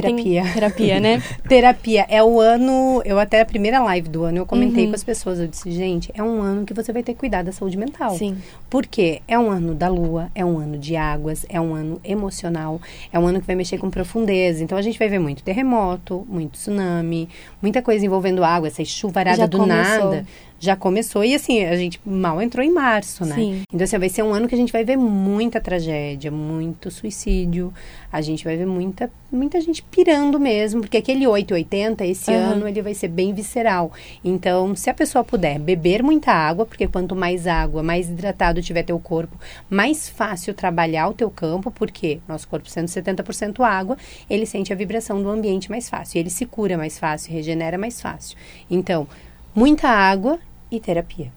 Terapia. 0.00 0.42
Tem 0.42 0.52
terapia, 0.52 1.00
né? 1.00 1.22
terapia. 1.48 2.06
É 2.08 2.22
o 2.22 2.40
ano. 2.40 3.02
Eu 3.04 3.18
até 3.18 3.40
a 3.40 3.44
primeira 3.44 3.80
live 3.82 4.08
do 4.08 4.24
ano 4.24 4.38
eu 4.38 4.46
comentei 4.46 4.84
uhum. 4.84 4.90
com 4.90 4.96
as 4.96 5.04
pessoas. 5.04 5.38
Eu 5.38 5.46
disse, 5.46 5.70
gente, 5.70 6.10
é 6.14 6.22
um 6.22 6.40
ano 6.40 6.64
que 6.64 6.74
você 6.74 6.92
vai 6.92 7.02
ter 7.02 7.14
que 7.14 7.20
cuidar 7.20 7.42
da 7.42 7.52
saúde 7.52 7.76
mental. 7.76 8.16
Sim. 8.16 8.36
Porque 8.68 9.22
é 9.26 9.38
um 9.38 9.50
ano 9.50 9.74
da 9.74 9.88
lua, 9.88 10.30
é 10.34 10.44
um 10.44 10.58
ano 10.58 10.78
de 10.78 10.96
águas, 10.96 11.46
é 11.48 11.60
um 11.60 11.74
ano 11.74 12.00
emocional, 12.04 12.80
é 13.12 13.18
um 13.18 13.26
ano 13.26 13.40
que 13.40 13.46
vai 13.46 13.56
mexer 13.56 13.78
com 13.78 13.90
profundeza. 13.90 14.62
Então 14.62 14.76
a 14.76 14.82
gente 14.82 14.98
vai 14.98 15.08
ver 15.08 15.18
muito 15.18 15.42
terremoto, 15.42 16.26
muito 16.28 16.52
tsunami, 16.52 17.28
muita 17.62 17.82
coisa 17.82 18.04
envolvendo 18.04 18.44
água, 18.44 18.68
essa 18.68 18.84
chuvarada 18.84 19.36
Já 19.38 19.46
do 19.46 19.58
começou. 19.58 20.10
nada 20.10 20.26
já 20.64 20.74
começou. 20.76 21.24
E 21.24 21.34
assim, 21.34 21.64
a 21.64 21.76
gente 21.76 22.00
mal 22.04 22.40
entrou 22.40 22.64
em 22.64 22.70
março, 22.70 23.24
né? 23.24 23.34
Sim. 23.34 23.62
Então, 23.72 23.84
assim, 23.84 23.98
vai 23.98 24.08
ser 24.08 24.22
um 24.22 24.32
ano 24.32 24.48
que 24.48 24.54
a 24.54 24.58
gente 24.58 24.72
vai 24.72 24.84
ver 24.84 24.96
muita 24.96 25.60
tragédia, 25.60 26.30
muito 26.30 26.90
suicídio. 26.90 27.72
A 28.10 28.20
gente 28.20 28.44
vai 28.44 28.56
ver 28.56 28.66
muita, 28.66 29.10
muita 29.30 29.60
gente 29.60 29.82
pirando 29.82 30.38
mesmo, 30.40 30.80
porque 30.80 30.96
aquele 30.96 31.26
880, 31.26 32.04
esse 32.06 32.30
uhum. 32.30 32.36
ano, 32.36 32.68
ele 32.68 32.80
vai 32.80 32.94
ser 32.94 33.08
bem 33.08 33.32
visceral. 33.32 33.92
Então, 34.24 34.74
se 34.74 34.88
a 34.88 34.94
pessoa 34.94 35.22
puder 35.22 35.58
beber 35.58 36.02
muita 36.02 36.32
água, 36.32 36.64
porque 36.64 36.86
quanto 36.86 37.14
mais 37.14 37.46
água, 37.46 37.82
mais 37.82 38.08
hidratado 38.08 38.62
tiver 38.62 38.82
teu 38.82 38.98
corpo, 38.98 39.36
mais 39.68 40.08
fácil 40.08 40.54
trabalhar 40.54 41.08
o 41.08 41.12
teu 41.12 41.30
campo, 41.30 41.70
porque 41.70 42.20
nosso 42.26 42.48
corpo 42.48 42.68
sendo 42.68 42.86
70% 42.86 43.60
água, 43.60 43.96
ele 44.30 44.46
sente 44.46 44.72
a 44.72 44.76
vibração 44.76 45.22
do 45.22 45.28
ambiente 45.28 45.70
mais 45.70 45.88
fácil. 45.88 46.18
Ele 46.18 46.30
se 46.30 46.46
cura 46.46 46.78
mais 46.78 46.98
fácil, 46.98 47.32
regenera 47.32 47.76
mais 47.76 48.00
fácil. 48.00 48.36
Então, 48.70 49.06
muita 49.54 49.88
água 49.88 50.38
e 50.70 50.80
terapia. 50.80 51.32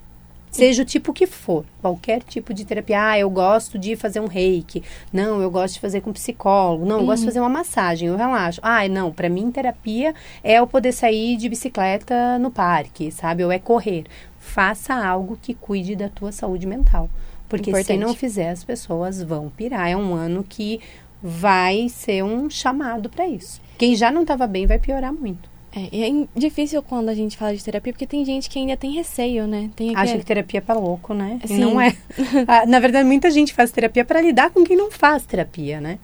Seja 0.50 0.82
o 0.82 0.86
tipo 0.86 1.14
que 1.14 1.28
for, 1.28 1.66
qualquer 1.82 2.24
tipo 2.24 2.54
de 2.54 2.66
terapia. 2.66 3.10
Ah, 3.10 3.20
eu 3.20 3.30
gosto 3.30 3.78
de 3.78 3.96
fazer 3.96 4.20
um 4.20 4.26
reiki. 4.26 4.82
Não, 5.14 5.42
eu 5.42 5.52
gosto 5.52 5.76
de 5.76 5.80
fazer 5.80 6.02
com 6.02 6.12
psicólogo. 6.12 6.86
Não, 6.86 7.00
eu 7.00 7.06
gosto 7.06 7.20
de 7.20 7.28
fazer 7.28 7.40
uma 7.40 7.50
massagem, 7.50 8.08
eu 8.08 8.16
relaxo. 8.16 8.60
Ah, 8.64 8.88
não, 8.88 9.12
para 9.12 9.30
mim 9.30 9.52
terapia 9.52 10.16
é 10.44 10.56
eu 10.56 10.66
poder 10.66 10.94
sair 10.94 11.38
de 11.38 11.48
bicicleta 11.48 12.40
no 12.40 12.50
parque, 12.50 13.12
sabe? 13.12 13.44
Ou 13.44 13.52
é 13.52 13.60
correr. 13.60 14.06
Faça 14.40 14.96
algo 14.96 15.38
que 15.40 15.54
cuide 15.54 15.96
da 15.96 16.10
tua 16.10 16.32
saúde 16.32 16.66
mental. 16.66 17.10
Porque 17.48 17.70
Importante. 17.70 18.00
se 18.00 18.06
não 18.06 18.14
fizer, 18.14 18.50
as 18.50 18.64
pessoas 18.64 19.22
vão 19.22 19.50
pirar. 19.50 19.90
É 19.90 19.96
um 19.96 20.16
ano 20.16 20.44
que 20.44 20.80
vai 21.22 21.88
ser 21.90 22.24
um 22.24 22.50
chamado 22.50 23.10
para 23.10 23.28
isso. 23.28 23.62
Quem 23.78 23.96
já 23.96 24.12
não 24.12 24.22
estava 24.22 24.48
bem 24.48 24.66
vai 24.66 24.80
piorar 24.80 25.14
muito. 25.14 25.57
É, 25.76 25.90
e 25.92 26.04
é 26.04 26.28
difícil 26.40 26.82
quando 26.82 27.10
a 27.10 27.14
gente 27.14 27.38
fala 27.38 27.56
de 27.56 27.64
terapia, 27.64 27.94
porque 27.94 28.08
tem 28.08 28.24
gente 28.26 28.50
que 28.50 28.58
ainda 28.58 28.76
tem 28.78 28.92
receio, 28.92 29.46
né? 29.46 29.70
Tem 29.76 29.96
Acha 29.96 30.18
que 30.18 30.26
terapia 30.26 30.60
é 30.60 30.62
para 30.62 30.80
louco, 30.80 31.14
né? 31.14 31.40
E 31.44 31.48
Sim. 31.48 31.60
não 31.60 31.80
é. 31.80 31.96
Ah, 32.48 32.66
Na 32.66 32.80
verdade, 32.80 33.08
muita 33.08 33.30
gente 33.30 33.54
faz 33.54 33.72
terapia 33.72 34.06
para 34.06 34.22
lidar 34.22 34.50
com 34.50 34.64
quem 34.64 34.78
não 34.78 34.90
faz 34.90 35.26
terapia, 35.26 35.80
né? 35.82 36.00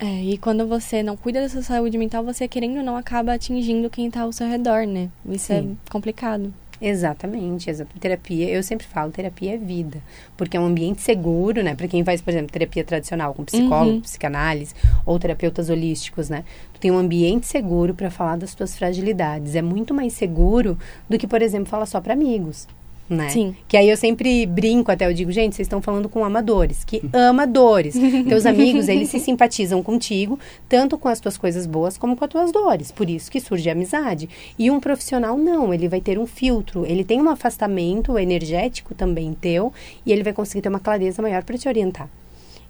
É, 0.00 0.24
e 0.24 0.38
quando 0.38 0.66
você 0.66 1.02
não 1.02 1.14
cuida 1.16 1.42
da 1.42 1.48
sua 1.48 1.62
saúde 1.62 1.98
mental, 1.98 2.24
você 2.24 2.48
querendo 2.48 2.78
ou 2.78 2.82
não 2.82 2.96
acaba 2.96 3.34
atingindo 3.34 3.90
quem 3.90 4.10
tá 4.10 4.22
ao 4.22 4.32
seu 4.32 4.48
redor, 4.48 4.86
né? 4.86 5.10
Isso 5.28 5.46
Sim. 5.48 5.76
é 5.86 5.90
complicado. 5.90 6.52
Exatamente, 6.80 7.68
exa- 7.68 7.86
terapia, 8.00 8.48
eu 8.48 8.62
sempre 8.62 8.86
falo, 8.86 9.10
terapia 9.12 9.54
é 9.54 9.58
vida, 9.58 10.02
porque 10.36 10.56
é 10.56 10.60
um 10.60 10.64
ambiente 10.64 11.02
seguro, 11.02 11.62
né? 11.62 11.74
Para 11.74 11.86
quem 11.86 12.02
faz, 12.02 12.22
por 12.22 12.30
exemplo, 12.30 12.50
terapia 12.50 12.82
tradicional 12.82 13.34
com 13.34 13.44
psicólogo, 13.44 13.96
Uhum. 13.96 14.00
psicanálise 14.00 14.74
ou 15.04 15.18
terapeutas 15.18 15.68
holísticos, 15.68 16.30
né? 16.30 16.42
Tu 16.72 16.80
tem 16.80 16.90
um 16.90 16.96
ambiente 16.98 17.46
seguro 17.46 17.94
para 17.94 18.10
falar 18.10 18.36
das 18.36 18.54
tuas 18.54 18.76
fragilidades. 18.76 19.54
É 19.54 19.62
muito 19.62 19.92
mais 19.92 20.14
seguro 20.14 20.78
do 21.08 21.18
que, 21.18 21.26
por 21.26 21.42
exemplo, 21.42 21.66
falar 21.68 21.84
só 21.86 22.00
para 22.00 22.14
amigos. 22.14 22.66
Né? 23.10 23.28
Sim. 23.30 23.56
Que 23.66 23.76
aí 23.76 23.90
eu 23.90 23.96
sempre 23.96 24.46
brinco 24.46 24.92
até, 24.92 25.04
eu 25.04 25.12
digo, 25.12 25.32
gente, 25.32 25.56
vocês 25.56 25.66
estão 25.66 25.82
falando 25.82 26.08
com 26.08 26.24
amadores, 26.24 26.84
que 26.84 27.02
amadores. 27.12 27.96
Teus 28.28 28.46
amigos, 28.46 28.88
eles 28.88 29.08
se 29.08 29.18
simpatizam 29.18 29.82
contigo, 29.82 30.38
tanto 30.68 30.96
com 30.96 31.08
as 31.08 31.18
tuas 31.18 31.36
coisas 31.36 31.66
boas 31.66 31.98
como 31.98 32.16
com 32.16 32.24
as 32.24 32.30
tuas 32.30 32.52
dores. 32.52 32.92
Por 32.92 33.10
isso 33.10 33.28
que 33.28 33.40
surge 33.40 33.68
a 33.68 33.72
amizade. 33.72 34.28
E 34.56 34.70
um 34.70 34.78
profissional 34.78 35.36
não, 35.36 35.74
ele 35.74 35.88
vai 35.88 36.00
ter 36.00 36.20
um 36.20 36.26
filtro, 36.26 36.86
ele 36.86 37.02
tem 37.02 37.20
um 37.20 37.28
afastamento 37.28 38.16
energético 38.16 38.94
também 38.94 39.34
teu, 39.34 39.72
e 40.06 40.12
ele 40.12 40.22
vai 40.22 40.32
conseguir 40.32 40.62
ter 40.62 40.68
uma 40.68 40.78
clareza 40.78 41.20
maior 41.20 41.42
para 41.42 41.58
te 41.58 41.66
orientar. 41.66 42.08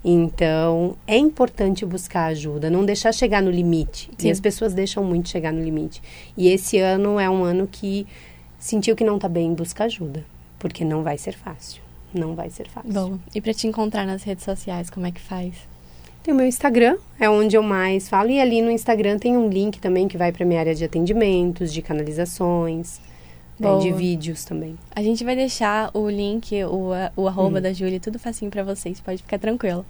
Então, 0.03 0.95
é 1.05 1.15
importante 1.17 1.85
buscar 1.85 2.25
ajuda, 2.25 2.67
não 2.67 2.83
deixar 2.83 3.13
chegar 3.13 3.43
no 3.43 3.51
limite. 3.51 4.09
Sim. 4.17 4.27
E 4.27 4.31
as 4.31 4.39
pessoas 4.39 4.73
deixam 4.73 5.03
muito 5.03 5.29
chegar 5.29 5.53
no 5.53 5.63
limite. 5.63 6.01
E 6.35 6.47
esse 6.47 6.79
ano 6.79 7.19
é 7.19 7.29
um 7.29 7.43
ano 7.43 7.69
que 7.71 8.07
sentiu 8.61 8.95
que 8.95 9.03
não 9.03 9.17
tá 9.17 9.27
bem, 9.27 9.53
busca 9.53 9.85
ajuda, 9.85 10.23
porque 10.61 10.85
não 10.85 11.01
vai 11.01 11.17
ser 11.17 11.33
fácil. 11.33 11.81
Não 12.13 12.35
vai 12.35 12.49
ser 12.51 12.67
fácil. 12.69 12.91
Boa. 12.91 13.19
E 13.33 13.41
pra 13.41 13.53
te 13.53 13.65
encontrar 13.67 14.05
nas 14.05 14.21
redes 14.23 14.43
sociais, 14.45 14.89
como 14.89 15.07
é 15.07 15.11
que 15.11 15.19
faz? 15.19 15.55
Tem 16.23 16.31
o 16.33 16.37
meu 16.37 16.45
Instagram, 16.45 16.97
é 17.19 17.27
onde 17.27 17.55
eu 17.57 17.63
mais 17.63 18.07
falo, 18.07 18.29
e 18.29 18.39
ali 18.39 18.61
no 18.61 18.69
Instagram 18.69 19.17
tem 19.17 19.35
um 19.35 19.49
link 19.49 19.79
também 19.79 20.07
que 20.07 20.17
vai 20.17 20.31
para 20.31 20.45
minha 20.45 20.59
área 20.59 20.75
de 20.75 20.83
atendimentos, 20.85 21.73
de 21.73 21.81
canalizações, 21.81 23.01
né, 23.59 23.75
de 23.79 23.91
vídeos 23.91 24.45
também. 24.45 24.77
A 24.95 25.01
gente 25.01 25.23
vai 25.23 25.35
deixar 25.35 25.89
o 25.95 26.07
link, 26.09 26.63
o, 26.63 26.91
o 27.15 27.27
arroba 27.27 27.57
Hum. 27.57 27.61
da 27.61 27.73
Júlia, 27.73 27.99
tudo 27.99 28.19
facinho 28.19 28.51
pra 28.51 28.63
vocês, 28.63 28.99
pode 28.99 29.23
ficar 29.23 29.39
tranquilo. 29.39 29.83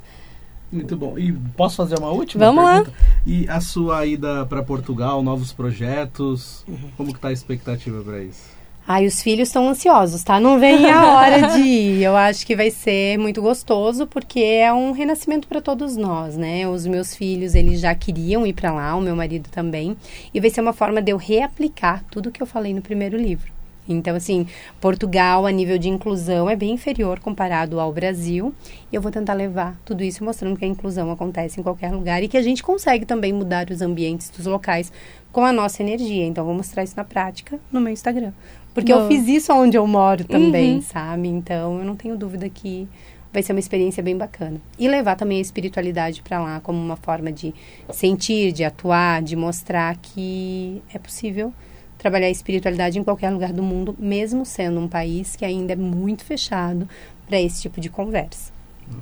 Muito 0.71 0.95
bom. 0.95 1.19
E 1.19 1.33
posso 1.57 1.75
fazer 1.75 1.99
uma 1.99 2.11
última 2.11 2.45
Vamos 2.45 2.63
lá. 2.63 2.75
pergunta? 2.83 2.97
E 3.25 3.49
a 3.49 3.59
sua 3.59 4.05
ida 4.05 4.45
para 4.45 4.63
Portugal, 4.63 5.21
novos 5.21 5.51
projetos, 5.51 6.63
como 6.95 7.13
que 7.13 7.19
tá 7.19 7.27
a 7.27 7.33
expectativa 7.33 8.01
para 8.01 8.23
isso? 8.23 8.60
Ai, 8.93 9.05
os 9.05 9.21
filhos 9.21 9.47
estão 9.47 9.69
ansiosos, 9.69 10.21
tá? 10.21 10.37
Não 10.37 10.59
vem 10.59 10.91
a 10.91 11.13
hora 11.13 11.47
de 11.53 11.61
ir. 11.61 12.03
Eu 12.03 12.13
acho 12.13 12.45
que 12.45 12.57
vai 12.57 12.69
ser 12.69 13.17
muito 13.17 13.41
gostoso, 13.41 14.05
porque 14.05 14.41
é 14.41 14.73
um 14.73 14.91
renascimento 14.91 15.47
para 15.47 15.61
todos 15.61 15.95
nós, 15.95 16.35
né? 16.35 16.67
Os 16.67 16.85
meus 16.85 17.15
filhos, 17.15 17.55
eles 17.55 17.79
já 17.79 17.95
queriam 17.95 18.45
ir 18.45 18.51
para 18.51 18.73
lá, 18.73 18.93
o 18.93 18.99
meu 18.99 19.15
marido 19.15 19.47
também. 19.49 19.95
E 20.33 20.41
vai 20.41 20.49
ser 20.49 20.59
uma 20.59 20.73
forma 20.73 21.01
de 21.01 21.09
eu 21.09 21.15
reaplicar 21.15 22.03
tudo 22.11 22.31
que 22.31 22.43
eu 22.43 22.45
falei 22.45 22.73
no 22.73 22.81
primeiro 22.81 23.15
livro. 23.15 23.60
Então, 23.89 24.15
assim, 24.15 24.47
Portugal, 24.79 25.45
a 25.45 25.51
nível 25.51 25.77
de 25.77 25.89
inclusão, 25.89 26.49
é 26.49 26.55
bem 26.55 26.71
inferior 26.71 27.19
comparado 27.19 27.79
ao 27.79 27.91
Brasil. 27.91 28.53
E 28.91 28.95
eu 28.95 29.01
vou 29.01 29.11
tentar 29.11 29.33
levar 29.33 29.77
tudo 29.83 30.03
isso 30.03 30.23
mostrando 30.23 30.57
que 30.57 30.63
a 30.63 30.67
inclusão 30.67 31.11
acontece 31.11 31.59
em 31.59 31.63
qualquer 31.63 31.91
lugar 31.91 32.23
e 32.23 32.27
que 32.27 32.37
a 32.37 32.41
gente 32.41 32.63
consegue 32.63 33.05
também 33.05 33.33
mudar 33.33 33.69
os 33.69 33.81
ambientes 33.81 34.29
dos 34.29 34.45
locais 34.45 34.91
com 35.31 35.43
a 35.43 35.51
nossa 35.51 35.81
energia. 35.81 36.25
Então, 36.25 36.45
vou 36.45 36.53
mostrar 36.53 36.83
isso 36.83 36.93
na 36.95 37.03
prática 37.03 37.59
no 37.71 37.81
meu 37.81 37.91
Instagram. 37.91 38.31
Porque 38.73 38.93
eu 38.93 39.07
fiz 39.07 39.27
isso 39.27 39.51
onde 39.53 39.77
eu 39.77 39.85
moro 39.85 40.23
também, 40.23 40.75
Uhum. 40.75 40.81
sabe? 40.81 41.27
Então, 41.27 41.79
eu 41.79 41.83
não 41.85 41.95
tenho 41.95 42.15
dúvida 42.15 42.47
que 42.47 42.87
vai 43.33 43.41
ser 43.43 43.51
uma 43.53 43.59
experiência 43.59 44.01
bem 44.03 44.15
bacana. 44.17 44.61
E 44.79 44.87
levar 44.87 45.15
também 45.15 45.39
a 45.39 45.41
espiritualidade 45.41 46.21
para 46.21 46.39
lá 46.39 46.59
como 46.61 46.79
uma 46.79 46.95
forma 46.97 47.31
de 47.31 47.53
sentir, 47.89 48.51
de 48.51 48.63
atuar, 48.63 49.21
de 49.21 49.35
mostrar 49.35 49.95
que 49.97 50.81
é 50.93 50.99
possível 50.99 51.53
trabalhar 52.01 52.25
a 52.25 52.31
espiritualidade 52.31 52.97
em 52.97 53.03
qualquer 53.03 53.29
lugar 53.29 53.53
do 53.53 53.61
mundo, 53.61 53.95
mesmo 53.99 54.43
sendo 54.43 54.79
um 54.79 54.87
país 54.87 55.35
que 55.35 55.45
ainda 55.45 55.73
é 55.73 55.75
muito 55.75 56.25
fechado 56.25 56.89
para 57.27 57.39
esse 57.39 57.61
tipo 57.61 57.79
de 57.79 57.89
conversa. 57.89 58.51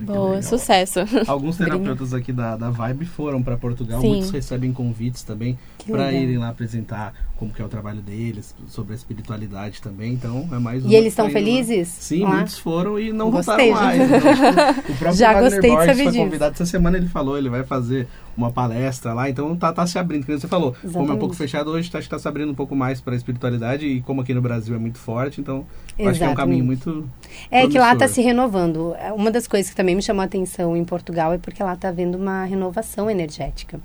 Boa, 0.01 0.35
legal. 0.35 0.43
sucesso. 0.43 0.99
Alguns 1.25 1.55
terapeutas 1.57 2.13
aqui 2.13 2.33
da, 2.33 2.57
da 2.57 2.69
Vibe 2.69 3.05
foram 3.05 3.41
para 3.41 3.57
Portugal, 3.57 4.01
Sim. 4.01 4.09
muitos 4.09 4.31
recebem 4.31 4.73
convites 4.73 5.23
também 5.23 5.57
para 5.87 6.11
irem 6.11 6.37
lá 6.37 6.49
apresentar 6.49 7.13
como 7.39 7.53
que 7.53 7.61
é 7.61 7.65
o 7.65 7.69
trabalho 7.69 8.01
deles, 8.01 8.53
sobre 8.67 8.91
a 8.91 8.95
espiritualidade 8.97 9.81
também. 9.81 10.11
Então 10.13 10.47
é 10.51 10.59
mais 10.59 10.83
uma 10.83 10.91
E 10.91 10.95
eles 10.95 11.13
que 11.13 11.17
tá 11.17 11.25
estão 11.25 11.29
felizes? 11.33 11.87
Sim, 11.87 12.23
lá? 12.23 12.35
muitos 12.35 12.59
foram 12.59 12.99
e 12.99 13.13
não 13.13 13.31
Gostei, 13.31 13.71
voltaram 13.71 13.97
mais. 13.97 13.99
Então, 14.11 14.73
tipo, 14.73 14.91
o 14.91 14.95
próprio 14.97 15.13
Já 15.13 15.33
Wagner 15.33 15.51
gostei 15.51 15.69
de 15.69 15.75
Borges 15.75 15.85
saber 15.91 16.03
foi 16.03 16.11
disso. 16.11 16.23
convidado 16.25 16.53
essa 16.55 16.65
semana, 16.65 16.97
ele 16.97 17.07
falou, 17.07 17.37
ele 17.37 17.49
vai 17.49 17.63
fazer 17.63 18.07
uma 18.35 18.51
palestra 18.51 19.13
lá, 19.13 19.29
então 19.29 19.55
tá, 19.55 19.71
tá 19.71 19.85
se 19.87 19.97
abrindo. 19.97 20.25
Como 20.25 20.37
você 20.39 20.47
falou, 20.47 20.71
como 20.73 20.83
é 20.83 20.87
um 20.87 20.89
Exatamente. 20.89 21.19
pouco 21.19 21.35
fechado 21.35 21.71
hoje, 21.71 21.89
tá, 21.89 21.97
acho 21.97 22.07
que 22.07 22.15
tá 22.15 22.19
se 22.19 22.27
abrindo 22.27 22.51
um 22.51 22.55
pouco 22.55 22.75
mais 22.75 22.99
para 23.01 23.13
a 23.13 23.17
espiritualidade 23.17 23.85
e 23.85 24.01
como 24.01 24.21
aqui 24.21 24.33
no 24.33 24.41
Brasil 24.41 24.75
é 24.75 24.77
muito 24.77 24.97
forte, 24.97 25.39
então 25.41 25.65
acho 25.97 26.19
que 26.19 26.23
é 26.25 26.29
um 26.29 26.35
caminho 26.35 26.63
muito 26.65 27.09
É 27.51 27.67
que 27.67 27.77
lá 27.77 27.93
está 27.93 28.05
promissor. 28.05 28.07
se 28.15 28.21
renovando. 28.21 28.95
Uma 29.15 29.31
das 29.31 29.47
coisas 29.47 29.69
que 29.69 29.75
também 29.75 29.95
me 29.95 30.01
chamou 30.01 30.21
a 30.21 30.25
atenção 30.25 30.75
em 30.75 30.83
Portugal 30.85 31.33
é 31.33 31.37
porque 31.37 31.61
lá 31.63 31.73
está 31.73 31.89
havendo 31.89 32.17
uma 32.17 32.43
renovação 32.45 33.09
energética. 33.09 33.79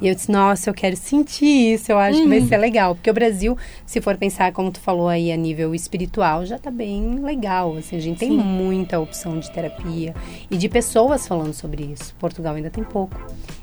E 0.00 0.08
eu 0.08 0.14
disse, 0.14 0.30
nossa, 0.30 0.70
eu 0.70 0.74
quero 0.74 0.96
sentir 0.96 1.74
isso, 1.74 1.90
eu 1.92 1.98
acho 1.98 2.20
que 2.22 2.28
vai 2.28 2.40
ser 2.42 2.56
legal. 2.56 2.96
Porque 2.98 3.10
o 3.10 3.14
Brasil, 3.14 3.56
se 3.86 4.00
for 4.00 4.16
pensar, 4.16 4.52
como 4.52 4.70
tu 4.70 4.80
falou 4.80 5.08
aí, 5.08 5.32
a 5.32 5.36
nível 5.36 5.74
espiritual, 5.74 6.44
já 6.44 6.56
está 6.56 6.70
bem 6.70 7.20
legal. 7.20 7.76
Assim, 7.76 7.96
a 7.96 8.00
gente 8.00 8.18
tem 8.18 8.30
Sim. 8.30 8.36
muita 8.36 8.98
opção 8.98 9.38
de 9.38 9.50
terapia 9.50 10.14
e 10.50 10.56
de 10.56 10.68
pessoas 10.68 11.26
falando 11.26 11.54
sobre 11.54 11.84
isso. 11.84 12.14
Portugal 12.18 12.54
ainda 12.54 12.70
tem 12.70 12.84
pouco. 12.84 13.16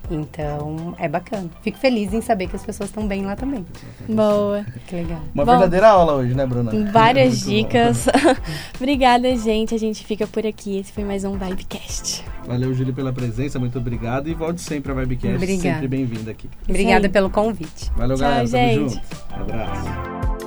Então, 0.09 0.95
é 0.97 1.07
bacana. 1.07 1.49
Fico 1.61 1.77
feliz 1.77 2.13
em 2.13 2.21
saber 2.21 2.47
que 2.47 2.55
as 2.55 2.65
pessoas 2.65 2.89
estão 2.89 3.07
bem 3.07 3.25
lá 3.25 3.35
também. 3.35 3.65
Boa. 4.07 4.65
Que 4.87 4.95
legal. 4.95 5.21
Uma 5.33 5.45
Bom, 5.45 5.51
verdadeira 5.51 5.89
aula 5.89 6.13
hoje, 6.13 6.33
né, 6.33 6.45
Bruna? 6.45 6.71
Várias 6.91 7.41
dicas. 7.41 8.07
Obrigada, 8.75 9.35
gente. 9.35 9.73
A 9.73 9.79
gente 9.79 10.05
fica 10.05 10.27
por 10.27 10.45
aqui. 10.45 10.79
Esse 10.79 10.91
foi 10.91 11.03
mais 11.03 11.23
um 11.23 11.37
Vibecast. 11.37 12.23
Valeu, 12.45 12.73
Júlio, 12.73 12.93
pela 12.93 13.11
presença, 13.11 13.57
muito 13.57 13.77
obrigado. 13.79 14.27
E 14.29 14.33
volte 14.33 14.61
sempre 14.61 14.91
a 14.91 14.95
Vibecast, 14.95 15.35
Obrigada. 15.35 15.61
sempre 15.75 15.87
bem-vinda 15.87 16.31
aqui. 16.31 16.49
Obrigada 16.69 17.09
pelo 17.09 17.29
convite. 17.29 17.91
Valeu, 17.95 18.15
Tchau, 18.15 18.27
galera. 18.27 18.47
Tamo 18.47 18.67
gente. 18.67 18.93
junto. 18.93 19.01
Um 19.31 19.41
abraço. 19.41 20.44